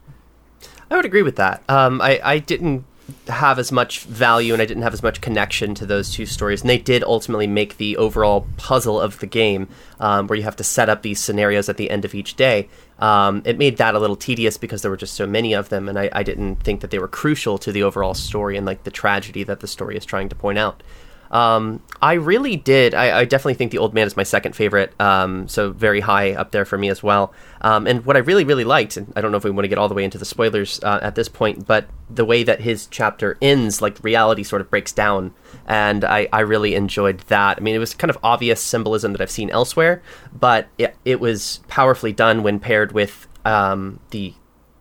[0.91, 1.63] I would agree with that.
[1.69, 2.83] Um, I, I didn't
[3.27, 6.61] have as much value and I didn't have as much connection to those two stories.
[6.61, 10.55] And they did ultimately make the overall puzzle of the game, um, where you have
[10.57, 12.67] to set up these scenarios at the end of each day.
[12.99, 15.89] Um, it made that a little tedious because there were just so many of them,
[15.89, 18.83] and I, I didn't think that they were crucial to the overall story and like
[18.83, 20.83] the tragedy that the story is trying to point out.
[21.31, 22.93] Um, I really did.
[22.93, 24.93] I, I, definitely think the old man is my second favorite.
[24.99, 27.33] Um, so very high up there for me as well.
[27.61, 29.69] Um, and what I really, really liked, and I don't know if we want to
[29.69, 32.59] get all the way into the spoilers uh, at this point, but the way that
[32.59, 35.33] his chapter ends, like reality sort of breaks down,
[35.65, 37.57] and I, I really enjoyed that.
[37.57, 40.01] I mean, it was kind of obvious symbolism that I've seen elsewhere,
[40.37, 44.33] but it, it was powerfully done when paired with um, the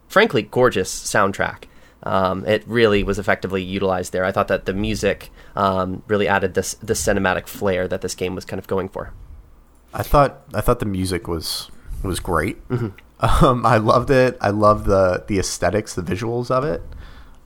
[0.08, 1.64] frankly gorgeous soundtrack.
[2.02, 4.24] Um, it really was effectively utilized there.
[4.24, 8.34] I thought that the music um, really added this the cinematic flair that this game
[8.34, 9.12] was kind of going for.
[9.92, 11.70] I thought I thought the music was
[12.02, 12.66] was great.
[12.68, 12.88] Mm-hmm.
[13.22, 14.38] Um, I loved it.
[14.40, 16.80] I loved the the aesthetics, the visuals of it.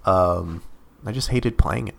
[0.04, 0.62] Um,
[1.04, 1.96] I just hated playing it.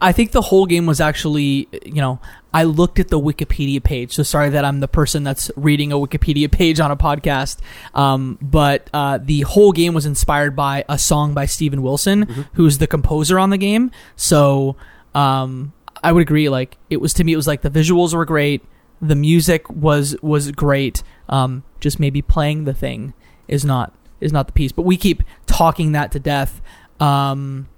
[0.00, 2.20] I think the whole game was actually, you know,
[2.52, 4.14] I looked at the Wikipedia page.
[4.14, 7.58] So sorry that I'm the person that's reading a Wikipedia page on a podcast.
[7.94, 12.42] Um, but uh, the whole game was inspired by a song by Steven Wilson, mm-hmm.
[12.54, 13.90] who's the composer on the game.
[14.16, 14.76] So
[15.14, 16.48] um, I would agree.
[16.48, 18.64] Like it was to me, it was like the visuals were great,
[19.00, 21.02] the music was was great.
[21.28, 23.14] Um, just maybe playing the thing
[23.48, 24.72] is not is not the piece.
[24.72, 26.60] But we keep talking that to death.
[26.98, 27.68] Um,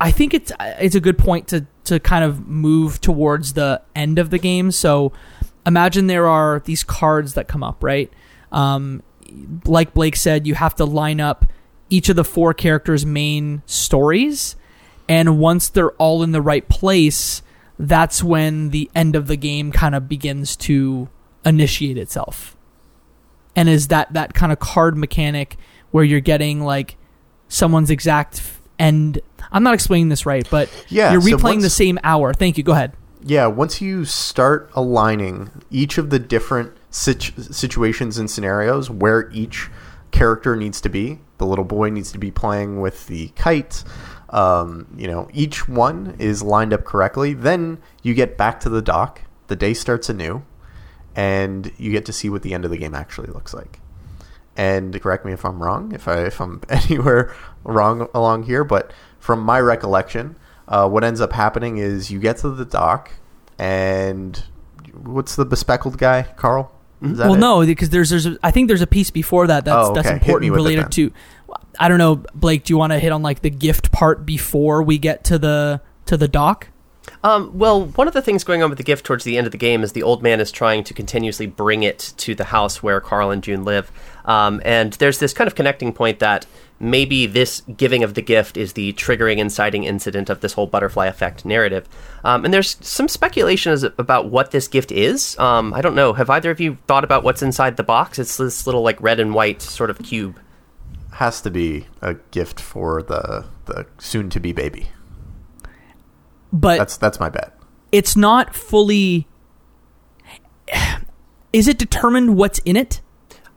[0.00, 4.18] I think it's it's a good point to to kind of move towards the end
[4.18, 4.70] of the game.
[4.70, 5.12] So
[5.66, 8.12] imagine there are these cards that come up, right?
[8.50, 9.02] Um,
[9.64, 11.46] like Blake said, you have to line up
[11.88, 14.56] each of the four characters' main stories,
[15.08, 17.42] and once they're all in the right place,
[17.78, 21.08] that's when the end of the game kind of begins to
[21.44, 22.56] initiate itself.
[23.56, 25.56] And is that that kind of card mechanic
[25.90, 26.96] where you're getting like
[27.48, 28.42] someone's exact
[28.78, 29.20] end
[29.52, 32.32] I'm not explaining this right, but yeah, you're replaying so once, the same hour.
[32.34, 32.64] Thank you.
[32.64, 32.92] Go ahead.
[33.24, 39.70] Yeah, once you start aligning each of the different situ- situations and scenarios where each
[40.10, 43.84] character needs to be, the little boy needs to be playing with the kite.
[44.30, 47.34] Um, you know, each one is lined up correctly.
[47.34, 49.22] Then you get back to the dock.
[49.46, 50.44] The day starts anew,
[51.14, 53.80] and you get to see what the end of the game actually looks like
[54.56, 57.34] and correct me if I'm wrong, if I if I'm anywhere
[57.64, 60.34] wrong along here, but from my recollection,
[60.66, 63.12] uh, what ends up happening is you get to the dock,
[63.56, 64.42] and
[64.92, 66.72] what's the bespeckled guy, Carl?
[67.00, 67.38] Well, it?
[67.38, 70.02] no, because there's there's a, I think there's a piece before that that's oh, okay.
[70.02, 71.12] that's important related to.
[71.78, 72.64] I don't know, Blake.
[72.64, 75.80] Do you want to hit on like the gift part before we get to the
[76.06, 76.68] to the dock?
[77.24, 79.52] Um, well, one of the things going on with the gift towards the end of
[79.52, 82.82] the game is the old man is trying to continuously bring it to the house
[82.82, 83.92] where Carl and June live.
[84.24, 86.46] Um, and there's this kind of connecting point that
[86.82, 91.06] maybe this giving of the gift is the triggering inciting incident of this whole butterfly
[91.06, 91.88] effect narrative.
[92.24, 95.38] Um, and there's some speculation as, about what this gift is.
[95.38, 96.12] Um, I don't know.
[96.12, 98.18] Have either of you thought about what's inside the box?
[98.18, 100.38] It's this little like red and white sort of cube.
[101.12, 104.88] Has to be a gift for the the soon to be baby.
[106.52, 107.56] But that's that's my bet.
[107.92, 109.28] It's not fully.
[111.52, 113.02] Is it determined what's in it?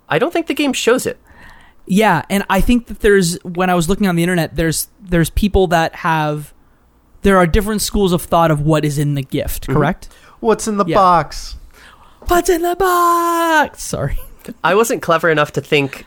[0.10, 1.18] I don't think the game shows it.
[1.88, 5.30] Yeah, and I think that there's when I was looking on the internet, there's there's
[5.30, 6.54] people that have
[7.22, 9.64] there are different schools of thought of what is in the gift.
[9.64, 9.74] Mm-hmm.
[9.74, 10.10] Correct?
[10.40, 10.96] What's in the yeah.
[10.96, 11.58] box?
[12.28, 13.84] What's in the box?
[13.84, 14.20] Sorry.
[14.64, 16.06] I wasn't clever enough to think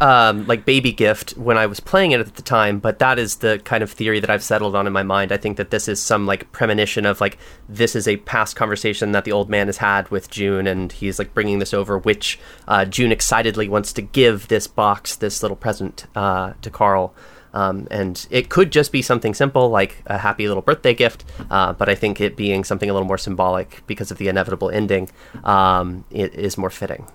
[0.00, 3.36] um, like baby gift when I was playing it at the time, but that is
[3.36, 5.32] the kind of theory that I've settled on in my mind.
[5.32, 9.12] I think that this is some like premonition of like this is a past conversation
[9.12, 12.38] that the old man has had with June, and he's like bringing this over, which
[12.68, 17.14] uh, June excitedly wants to give this box, this little present uh, to Carl.
[17.52, 21.72] Um, and it could just be something simple like a happy little birthday gift, uh,
[21.72, 25.08] but I think it being something a little more symbolic because of the inevitable ending
[25.44, 27.06] um, it is more fitting.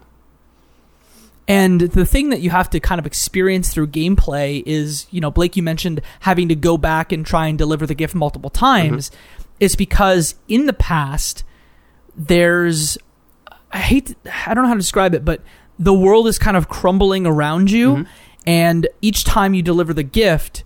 [1.50, 5.32] And the thing that you have to kind of experience through gameplay is, you know,
[5.32, 9.10] Blake, you mentioned having to go back and try and deliver the gift multiple times.
[9.10, 9.44] Mm-hmm.
[9.60, 11.44] It's because in the past,
[12.16, 13.00] there's,
[13.72, 14.16] I hate, to,
[14.48, 15.42] I don't know how to describe it, but
[15.80, 17.96] the world is kind of crumbling around you.
[17.96, 18.12] Mm-hmm.
[18.46, 20.64] And each time you deliver the gift,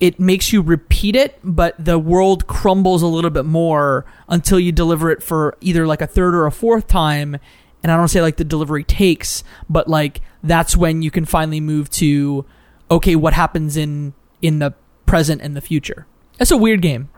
[0.00, 4.72] it makes you repeat it, but the world crumbles a little bit more until you
[4.72, 7.36] deliver it for either like a third or a fourth time.
[7.82, 11.60] And I don't say like the delivery takes, but like that's when you can finally
[11.60, 12.44] move to
[12.90, 14.74] okay, what happens in in the
[15.06, 16.06] present and the future.
[16.38, 17.08] That's a weird game.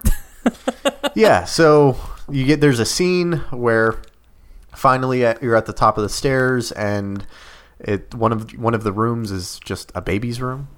[1.15, 1.97] yeah, so
[2.31, 4.01] you get there's a scene where
[4.75, 7.27] finally at, you're at the top of the stairs and
[7.79, 10.69] it one of one of the rooms is just a baby's room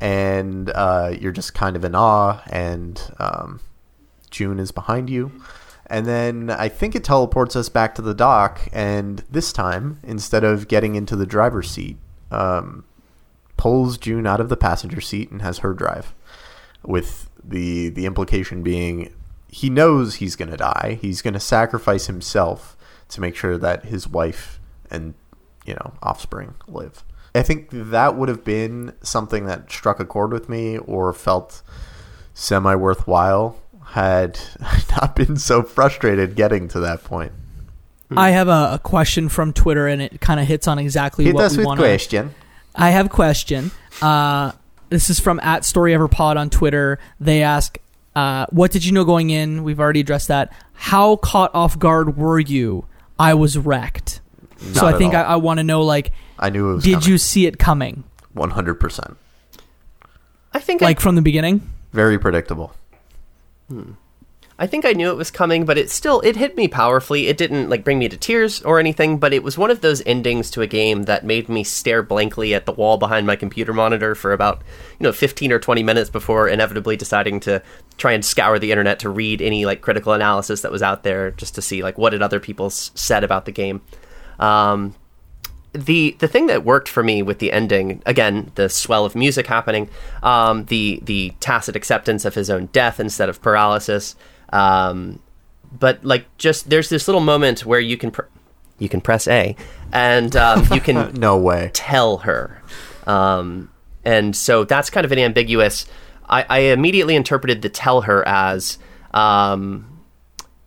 [0.00, 3.60] and uh, you're just kind of in awe and um,
[4.30, 5.30] June is behind you
[5.90, 10.44] and then I think it teleports us back to the dock and this time instead
[10.44, 11.98] of getting into the driver's seat
[12.30, 12.84] um,
[13.56, 16.14] pulls June out of the passenger seat and has her drive
[16.82, 19.12] with the the implication being
[19.48, 20.98] he knows he's going to die.
[21.00, 22.76] He's going to sacrifice himself
[23.08, 25.14] to make sure that his wife and
[25.66, 27.04] you know offspring live.
[27.34, 31.62] I think that would have been something that struck a chord with me or felt
[32.32, 33.56] semi worthwhile
[33.90, 37.32] had I not been so frustrated getting to that point.
[38.16, 41.34] I have a, a question from Twitter, and it kind of hits on exactly Hit
[41.34, 42.34] what us we with want question.
[42.74, 43.70] I have a question.
[44.02, 44.52] Uh,
[44.88, 46.98] this is from at Story Ever StoryEverPod on Twitter.
[47.20, 47.78] They ask,
[48.16, 50.52] uh, "What did you know going in?" We've already addressed that.
[50.72, 52.86] How caught off guard were you?
[53.18, 54.20] I was wrecked.
[54.72, 55.32] so I think I, all.
[55.34, 58.50] I want to know, like, I knew it was did you see it coming, One
[58.50, 59.16] hundred percent.
[60.52, 61.70] I think I like from the beginning?
[61.92, 62.74] Very predictable.
[64.60, 67.28] I think I knew it was coming, but it still it hit me powerfully.
[67.28, 70.02] It didn't like bring me to tears or anything, but it was one of those
[70.04, 73.72] endings to a game that made me stare blankly at the wall behind my computer
[73.72, 74.62] monitor for about,
[74.98, 77.62] you know, 15 or 20 minutes before inevitably deciding to
[77.96, 81.30] try and scour the internet to read any like critical analysis that was out there
[81.30, 83.80] just to see like what did other people said about the game.
[84.38, 84.94] Um,
[85.72, 89.46] the the thing that worked for me with the ending again the swell of music
[89.46, 89.88] happening
[90.22, 94.16] um, the the tacit acceptance of his own death instead of paralysis
[94.52, 95.20] um,
[95.78, 98.22] but like just there's this little moment where you can pr-
[98.78, 99.54] you can press A
[99.92, 101.70] and um, you can No way.
[101.72, 102.62] tell her.
[103.06, 103.70] Um,
[104.04, 105.84] and so that's kind of an ambiguous.
[106.28, 108.78] I, I immediately interpreted the tell her as
[109.12, 109.89] um,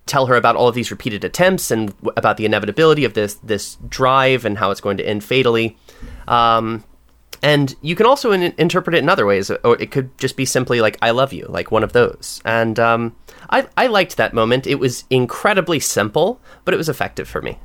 [0.05, 3.77] tell her about all of these repeated attempts and about the inevitability of this this
[3.87, 5.77] drive and how it's going to end fatally.
[6.27, 6.83] Um,
[7.41, 10.45] and you can also in- interpret it in other ways, or it could just be
[10.45, 12.41] simply like "I love you," like one of those.
[12.45, 13.15] And um,
[13.49, 14.65] I, I liked that moment.
[14.65, 17.59] It was incredibly simple, but it was effective for me.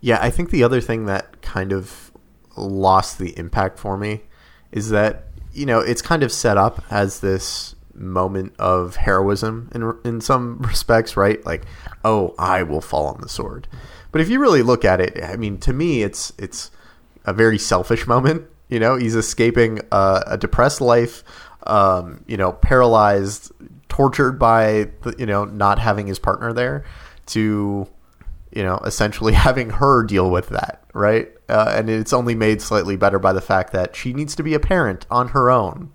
[0.00, 2.10] Yeah, I think the other thing that kind of
[2.56, 4.22] lost the impact for me
[4.72, 9.96] is that you know it's kind of set up as this moment of heroism in
[10.04, 11.44] in some respects, right?
[11.44, 11.64] Like,
[12.04, 13.68] oh, I will fall on the sword.
[14.10, 16.70] But if you really look at it, I mean, to me, it's it's
[17.24, 18.46] a very selfish moment.
[18.68, 21.24] You know, he's escaping a, a depressed life,
[21.66, 23.52] um, you know, paralyzed,
[23.88, 26.84] tortured by the, you know not having his partner there,
[27.26, 27.88] to
[28.54, 31.30] you know, essentially having her deal with that, right?
[31.48, 34.54] Uh, and it's only made slightly better by the fact that she needs to be
[34.54, 35.92] a parent on her own,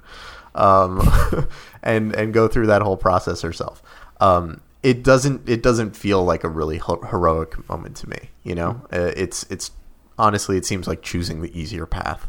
[0.56, 1.00] um,
[1.88, 3.82] and and go through that whole process herself.
[4.20, 8.30] Um, it doesn't it doesn't feel like a really heroic moment to me.
[8.44, 9.72] You know, uh, it's it's
[10.18, 12.28] honestly it seems like choosing the easier path.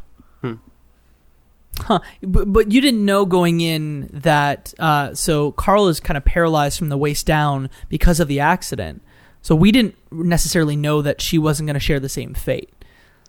[1.81, 2.01] Huh.
[2.23, 4.75] But, but you didn't know going in that.
[4.79, 9.03] Uh, so Carl is kind of paralyzed from the waist down because of the accident.
[9.43, 12.73] So we didn't necessarily know that she wasn't going to share the same fate.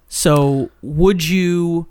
[0.08, 1.88] So would you?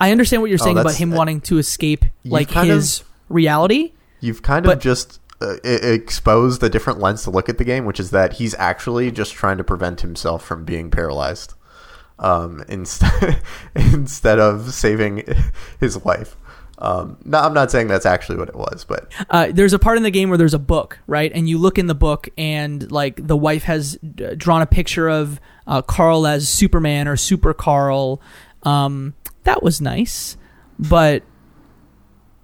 [0.00, 2.76] I understand what you're Oh, saying about him uh, wanting to escape like kind of-
[2.76, 3.92] his reality.
[4.20, 7.98] You've kind of just uh, exposed a different lens to look at the game, which
[7.98, 11.54] is that he's actually just trying to prevent himself from being paralyzed,
[12.18, 13.40] um, instead
[13.74, 15.24] instead of saving
[15.80, 16.36] his wife.
[16.78, 19.96] Um, no, I'm not saying that's actually what it was, but uh, there's a part
[19.98, 21.30] in the game where there's a book, right?
[21.34, 23.98] And you look in the book, and like the wife has
[24.36, 28.20] drawn a picture of uh, Carl as Superman or Super Carl.
[28.62, 29.14] Um,
[29.50, 30.36] that was nice,
[30.78, 31.24] but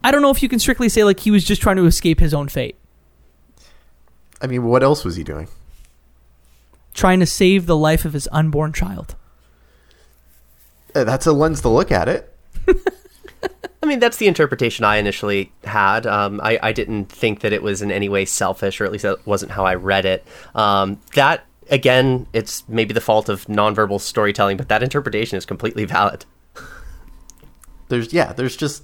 [0.02, 2.18] I don't know if you can strictly say like he was just trying to escape
[2.18, 2.76] his own fate,
[4.42, 5.48] I mean, what else was he doing?
[6.94, 9.14] trying to save the life of his unborn child.
[10.94, 12.34] Uh, That's a lens to look at it.
[13.82, 16.06] I mean, that's the interpretation I initially had.
[16.06, 19.02] Um, I, I didn't think that it was in any way selfish, or at least
[19.02, 20.26] that wasn't how I read it.
[20.54, 25.84] Um, that, again, it's maybe the fault of nonverbal storytelling, but that interpretation is completely
[25.84, 26.24] valid.
[27.88, 28.82] There's yeah, there's just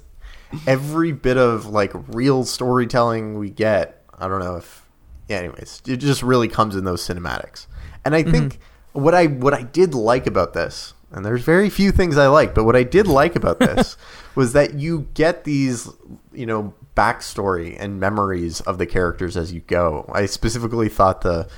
[0.67, 4.05] every bit of like real storytelling we get.
[4.19, 4.83] I don't know if
[5.29, 7.67] yeah, anyways, it just really comes in those cinematics.
[8.05, 8.33] And I mm-hmm.
[8.33, 8.59] think
[8.93, 12.55] what I what I did like about this, and there's very few things I like,
[12.55, 13.97] but what I did like about this
[14.35, 15.89] was that you get these,
[16.33, 20.11] you know, backstory and memories of the characters as you go.
[20.13, 21.49] I specifically thought the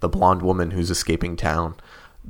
[0.00, 1.76] the blonde woman who's escaping town.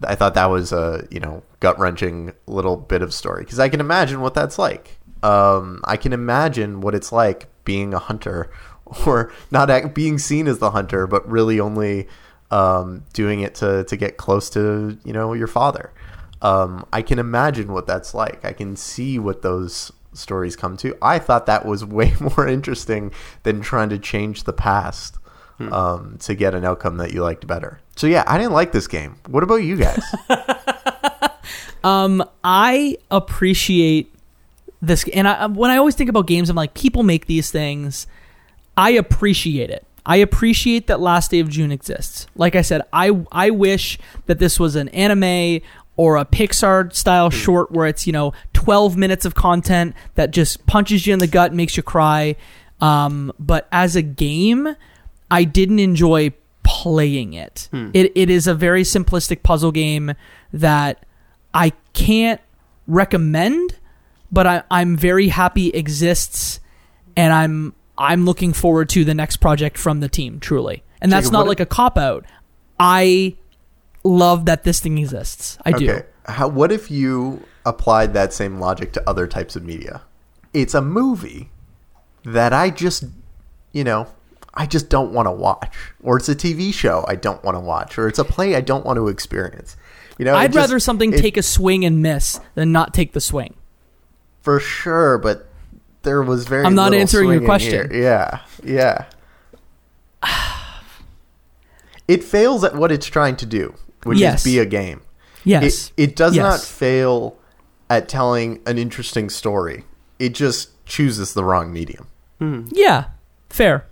[0.04, 3.68] I thought that was a you know gut wrenching little bit of story because I
[3.68, 4.98] can imagine what that's like.
[5.22, 8.50] Um, I can imagine what it's like being a hunter,
[9.06, 12.08] or not act, being seen as the hunter, but really only
[12.50, 15.92] um, doing it to to get close to you know your father.
[16.40, 18.44] Um, I can imagine what that's like.
[18.44, 20.96] I can see what those stories come to.
[21.00, 23.12] I thought that was way more interesting
[23.42, 25.18] than trying to change the past
[25.70, 27.80] um, to get an outcome that you liked better.
[27.96, 29.16] So yeah, I didn't like this game.
[29.28, 30.02] What about you guys?
[31.84, 34.14] Um, I appreciate
[34.80, 38.06] this, and I, when I always think about games, I'm like, people make these things.
[38.76, 39.84] I appreciate it.
[40.04, 42.26] I appreciate that Last Day of June exists.
[42.34, 45.60] Like I said, I I wish that this was an anime
[45.96, 50.66] or a Pixar style short where it's you know 12 minutes of content that just
[50.66, 52.34] punches you in the gut, and makes you cry.
[52.80, 54.74] Um, but as a game,
[55.32, 57.68] I didn't enjoy playing it.
[57.70, 57.90] Hmm.
[57.94, 60.12] It it is a very simplistic puzzle game
[60.52, 61.04] that
[61.54, 62.40] I can't
[62.86, 63.78] recommend,
[64.30, 66.60] but I, I'm very happy exists,
[67.16, 70.38] and I'm I'm looking forward to the next project from the team.
[70.38, 72.26] Truly, and that's not like a cop out.
[72.78, 73.36] I
[74.04, 75.56] love that this thing exists.
[75.64, 75.90] I do.
[75.90, 76.06] Okay.
[76.26, 80.02] How, what if you applied that same logic to other types of media?
[80.52, 81.50] It's a movie
[82.24, 83.04] that I just,
[83.72, 84.06] you know,
[84.54, 87.60] I just don't want to watch, or it's a TV show I don't want to
[87.60, 89.76] watch, or it's a play I don't want to experience.
[90.18, 93.12] You know, I'd just- rather something it- take a swing and miss than not take
[93.12, 93.54] the swing.
[94.42, 95.48] for sure, but
[96.02, 96.66] there was very.
[96.66, 97.90] I'm not answering your question.
[97.90, 98.02] here.
[98.02, 99.04] Yeah, yeah.
[102.08, 103.74] it fails at what it's trying to do,
[104.04, 104.40] which Yes.
[104.44, 105.00] is be a game.
[105.44, 106.42] Yes, It, it does Yes.
[106.42, 107.36] not fail
[107.90, 109.84] at telling an interesting story.
[110.18, 112.06] It just chooses the wrong medium.
[112.38, 112.62] Hmm.
[112.72, 113.04] yeah,
[113.50, 113.86] fair.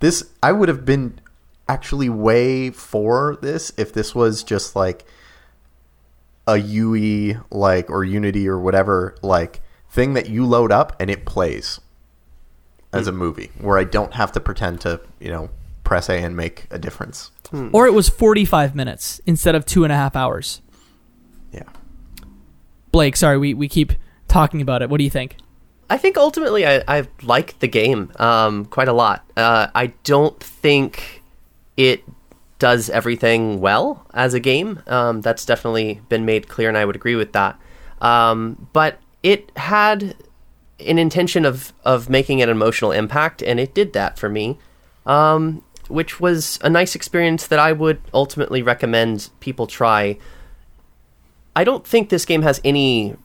[0.00, 1.20] This I would have been
[1.68, 5.04] actually way for this if this was just like
[6.46, 11.24] a UE like or Unity or whatever like thing that you load up and it
[11.24, 11.80] plays
[12.92, 13.18] as a hmm.
[13.18, 15.50] movie where I don't have to pretend to, you know,
[15.84, 17.30] press A and make a difference.
[17.50, 17.70] Hmm.
[17.72, 20.60] Or it was 45 minutes instead of two and a half hours.
[21.52, 21.62] Yeah.
[22.92, 23.92] Blake, sorry, we, we keep
[24.28, 24.90] talking about it.
[24.90, 25.36] What do you think?
[25.88, 29.24] I think ultimately I, I like the game um, quite a lot.
[29.36, 31.22] Uh, I don't think
[31.76, 32.02] it
[32.58, 34.82] does everything well as a game.
[34.86, 37.60] Um, that's definitely been made clear, and I would agree with that.
[38.00, 40.16] Um, but it had
[40.80, 44.58] an intention of, of making an emotional impact, and it did that for me,
[45.04, 50.18] um, which was a nice experience that I would ultimately recommend people try.
[51.54, 53.16] I don't think this game has any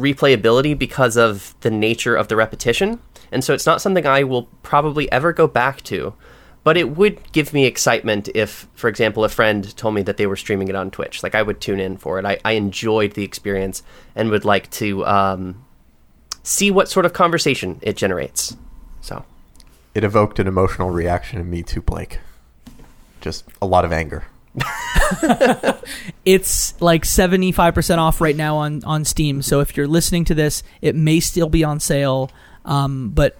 [0.00, 4.44] replayability because of the nature of the repetition, and so it's not something I will
[4.62, 6.14] probably ever go back to.
[6.62, 10.26] But it would give me excitement if, for example, a friend told me that they
[10.26, 11.22] were streaming it on Twitch.
[11.22, 12.26] Like I would tune in for it.
[12.26, 13.82] I, I enjoyed the experience
[14.14, 15.64] and would like to um,
[16.42, 18.58] see what sort of conversation it generates.
[19.00, 19.24] So
[19.94, 22.18] It evoked an emotional reaction in me too, Blake.
[23.22, 24.24] Just a lot of anger.
[26.24, 29.42] It's like 75% off right now on, on Steam.
[29.42, 32.30] So if you're listening to this, it may still be on sale.
[32.64, 33.36] Um, but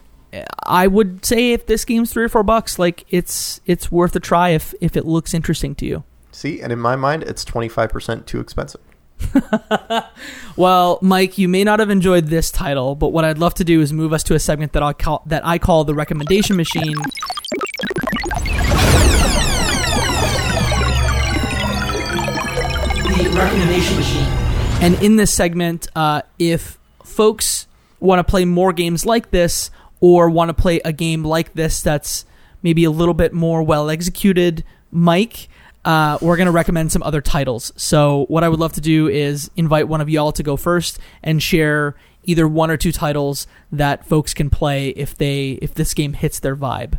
[0.64, 4.20] I would say if this game's three or four bucks, like it's it's worth a
[4.20, 6.04] try if if it looks interesting to you.
[6.32, 8.80] See, and in my mind, it's 25% too expensive.
[10.56, 13.80] Well, Mike, you may not have enjoyed this title, but what I'd love to do
[13.80, 16.96] is move us to a segment that I call that I call the recommendation machine.
[23.34, 24.24] Recommendation machine.
[24.82, 27.66] And in this segment, uh, if folks
[27.98, 29.70] want to play more games like this
[30.00, 32.24] or want to play a game like this that's
[32.62, 35.48] maybe a little bit more well executed, Mike,
[35.84, 37.72] uh, we're going to recommend some other titles.
[37.76, 40.98] So, what I would love to do is invite one of y'all to go first
[41.22, 45.94] and share either one or two titles that folks can play if they if this
[45.94, 46.98] game hits their vibe.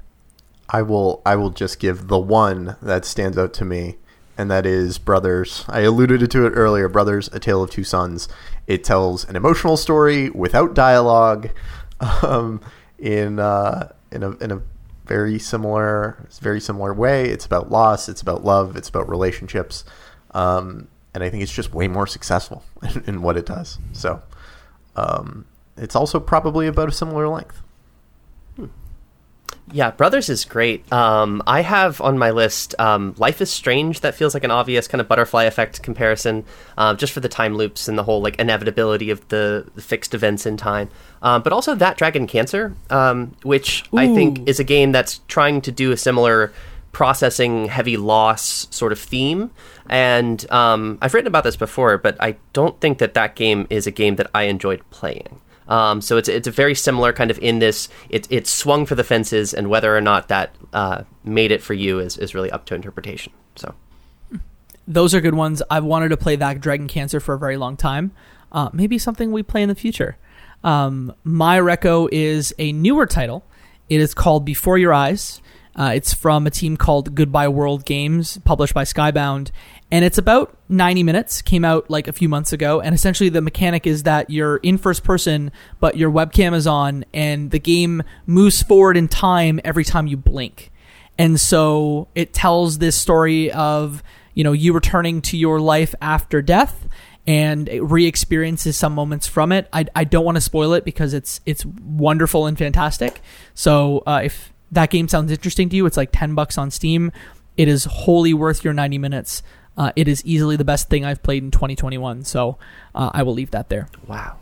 [0.69, 3.97] I will I will just give the one that stands out to me,
[4.37, 5.65] and that is Brothers.
[5.67, 6.87] I alluded to it earlier.
[6.87, 8.27] Brothers: A Tale of Two Sons.
[8.67, 11.49] It tells an emotional story without dialogue,
[12.23, 12.61] um,
[12.97, 14.61] in uh, in a in a
[15.05, 17.25] very similar very similar way.
[17.25, 18.07] It's about loss.
[18.07, 18.75] It's about love.
[18.75, 19.83] It's about relationships,
[20.31, 23.79] um, and I think it's just way more successful in, in what it does.
[23.93, 24.21] So,
[24.95, 25.45] um,
[25.77, 27.61] it's also probably about a similar length.
[29.73, 30.91] Yeah, Brothers is great.
[30.91, 34.01] Um, I have on my list um, Life is Strange.
[34.01, 36.45] That feels like an obvious kind of butterfly effect comparison,
[36.77, 40.13] uh, just for the time loops and the whole like inevitability of the, the fixed
[40.13, 40.89] events in time.
[41.21, 45.61] Um, but also that Dragon Cancer, um, which I think is a game that's trying
[45.61, 46.51] to do a similar
[46.91, 49.51] processing heavy loss sort of theme.
[49.89, 53.87] And um, I've written about this before, but I don't think that that game is
[53.87, 55.40] a game that I enjoyed playing.
[55.71, 57.87] Um, so it's it's a very similar kind of in this.
[58.09, 61.73] It it swung for the fences, and whether or not that uh, made it for
[61.73, 63.31] you is is really up to interpretation.
[63.55, 63.73] So
[64.85, 65.63] Those are good ones.
[65.69, 68.11] I've wanted to play that Dragon Cancer for a very long time.
[68.51, 70.17] Uh, maybe something we play in the future.
[70.61, 73.45] Um, my reco is a newer title.
[73.87, 75.41] It is called Before Your Eyes.
[75.75, 79.51] Uh, it's from a team called Goodbye World Games, published by Skybound,
[79.89, 81.41] and it's about 90 minutes.
[81.41, 84.77] Came out like a few months ago, and essentially the mechanic is that you're in
[84.77, 89.85] first person, but your webcam is on, and the game moves forward in time every
[89.85, 90.71] time you blink.
[91.17, 94.03] And so it tells this story of,
[94.33, 96.87] you know, you returning to your life after death
[97.27, 99.69] and re-experiences some moments from it.
[99.71, 103.21] I, I don't want to spoil it because it's it's wonderful and fantastic.
[103.53, 107.11] So uh, if that game sounds interesting to you, it's like 10 bucks on Steam.
[107.57, 109.43] It is wholly worth your 90 minutes.
[109.77, 112.23] Uh, it is easily the best thing I've played in 2021.
[112.23, 112.57] So
[112.95, 113.87] uh, I will leave that there.
[114.07, 114.37] wow.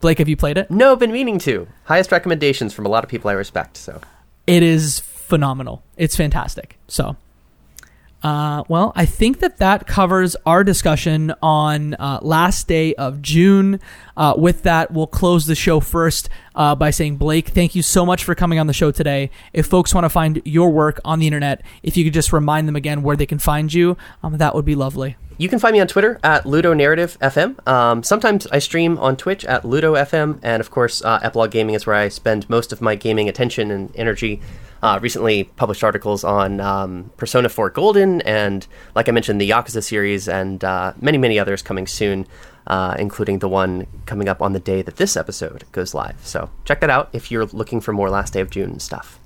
[0.00, 0.70] Blake, have you played it?
[0.70, 1.66] No, I've been meaning to.
[1.84, 3.76] Highest recommendations from a lot of people I respect.
[3.76, 4.00] So
[4.46, 5.82] it is phenomenal.
[5.96, 6.78] It's fantastic.
[6.86, 7.16] So,
[8.22, 13.78] uh, well, I think that that covers our discussion on uh, last day of June.
[14.16, 18.04] Uh, with that, we'll close the show first uh, by saying, Blake, thank you so
[18.04, 19.30] much for coming on the show today.
[19.52, 22.66] If folks want to find your work on the internet, if you could just remind
[22.66, 25.16] them again where they can find you, um, that would be lovely.
[25.40, 27.64] You can find me on Twitter at Ludo Narrative FM.
[27.68, 31.76] Um, sometimes I stream on Twitch at Ludo FM, and of course, uh, Epilogue Gaming
[31.76, 34.40] is where I spend most of my gaming attention and energy.
[34.82, 38.66] Uh, recently published articles on um, Persona 4 Golden, and
[38.96, 42.26] like I mentioned, the Yakuza series, and uh, many, many others coming soon,
[42.66, 46.16] uh, including the one coming up on the day that this episode goes live.
[46.26, 49.20] So check that out if you're looking for more Last Day of June stuff.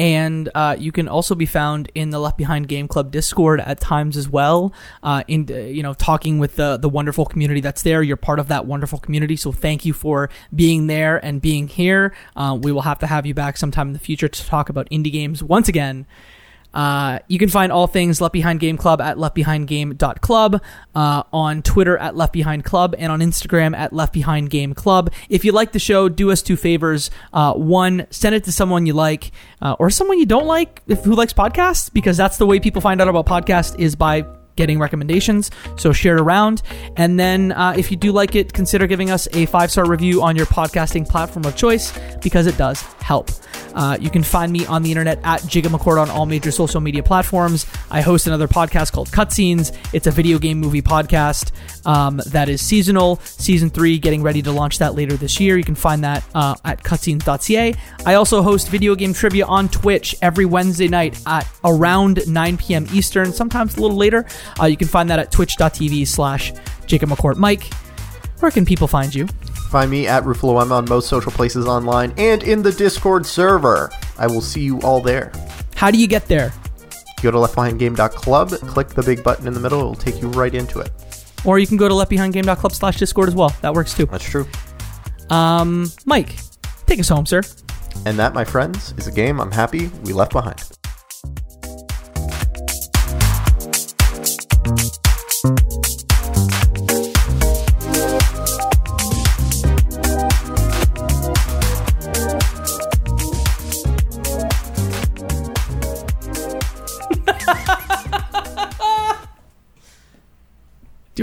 [0.00, 3.80] And uh, you can also be found in the Left Behind Game Club Discord at
[3.80, 4.72] times as well.
[5.02, 8.02] Uh, in you know, talking with the the wonderful community that's there.
[8.02, 12.14] You're part of that wonderful community, so thank you for being there and being here.
[12.34, 14.88] Uh, we will have to have you back sometime in the future to talk about
[14.88, 16.06] indie games once again.
[16.72, 20.62] Uh, you can find all things Left Behind Game Club at leftbehindgame.club,
[20.94, 25.12] uh, on Twitter at Left Behind Club, and on Instagram at Left Behind Game Club.
[25.28, 27.10] If you like the show, do us two favors.
[27.32, 31.04] Uh, one, send it to someone you like, uh, or someone you don't like if,
[31.04, 34.24] who likes podcasts, because that's the way people find out about podcasts is by
[34.56, 35.50] getting recommendations.
[35.76, 36.62] So share it around.
[36.96, 40.22] And then uh, if you do like it, consider giving us a five star review
[40.22, 41.92] on your podcasting platform of choice
[42.22, 43.30] because it does help.
[43.74, 47.02] Uh, you can find me on the internet at Jigga on all major social media
[47.02, 47.66] platforms.
[47.90, 49.76] I host another podcast called Cutscenes.
[49.92, 51.52] It's a video game movie podcast
[51.86, 53.16] um, that is seasonal.
[53.16, 55.56] Season three, getting ready to launch that later this year.
[55.56, 57.74] You can find that uh, at cutscenes.ca.
[58.06, 62.86] I also host video game trivia on Twitch every Wednesday night at around 9 p.m.
[62.92, 64.26] Eastern, sometimes a little later.
[64.60, 66.52] Uh, you can find that at twitch.tv slash
[66.86, 67.36] Jacob McCourt.
[67.36, 67.72] Mike,
[68.40, 69.26] where can people find you?
[69.70, 73.90] Find me at Ruffalo M on most social places online and in the Discord server.
[74.18, 75.32] I will see you all there.
[75.76, 76.52] How do you get there?
[77.22, 80.54] Go to leftbehindgame.club, click the big button in the middle, it will take you right
[80.54, 80.90] into it.
[81.44, 83.54] Or you can go to leftbehindgame.club slash Discord as well.
[83.60, 84.06] That works too.
[84.06, 84.46] That's true.
[85.28, 86.34] Um, Mike,
[86.86, 87.42] take us home, sir.
[88.06, 90.62] And that, my friends, is a game I'm happy we left behind.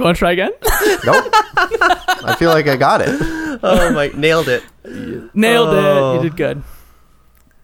[0.07, 0.51] Want to try again?
[1.05, 1.31] Nope.
[1.33, 3.09] I feel like I got it.
[3.63, 4.63] oh my, nailed it.
[4.85, 5.85] Nailed it.
[5.85, 6.15] Oh.
[6.15, 6.63] You did good.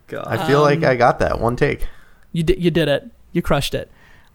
[0.07, 0.27] God.
[0.27, 1.87] I feel like I got that one take.
[2.31, 2.61] You did.
[2.61, 3.09] You did it.
[3.31, 3.89] You crushed it.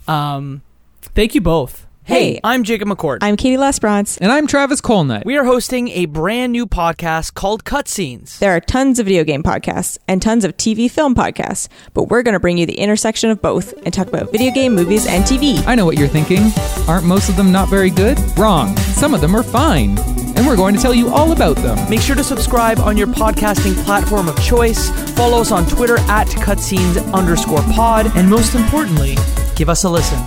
[0.07, 0.63] Um,
[1.03, 1.87] thank you both.
[2.09, 2.41] Hey.
[2.43, 3.19] I'm Jacob McCord.
[3.21, 4.17] I'm Katie Lesbrance.
[4.23, 5.27] And I'm Travis Colnut.
[5.27, 8.39] we are hosting a brand new podcast called Cutscenes.
[8.39, 12.23] There are tons of video game podcasts and tons of TV film podcasts, but we're
[12.23, 15.23] going to bring you the intersection of both and talk about video game, movies, and
[15.25, 15.63] TV.
[15.67, 16.51] I know what you're thinking.
[16.89, 18.19] Aren't most of them not very good?
[18.39, 18.75] Wrong.
[18.95, 19.99] Some of them are fine.
[20.35, 21.91] And we're going to tell you all about them.
[21.91, 24.89] Make sure to subscribe on your podcasting platform of choice.
[25.15, 28.11] Follow us on Twitter at cutscenes underscore pod.
[28.17, 29.15] And most importantly,
[29.57, 30.19] give us a listen.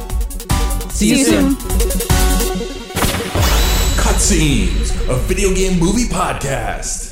[0.92, 1.71] See you soon.
[4.22, 7.11] Cutscenes, a video game movie podcast.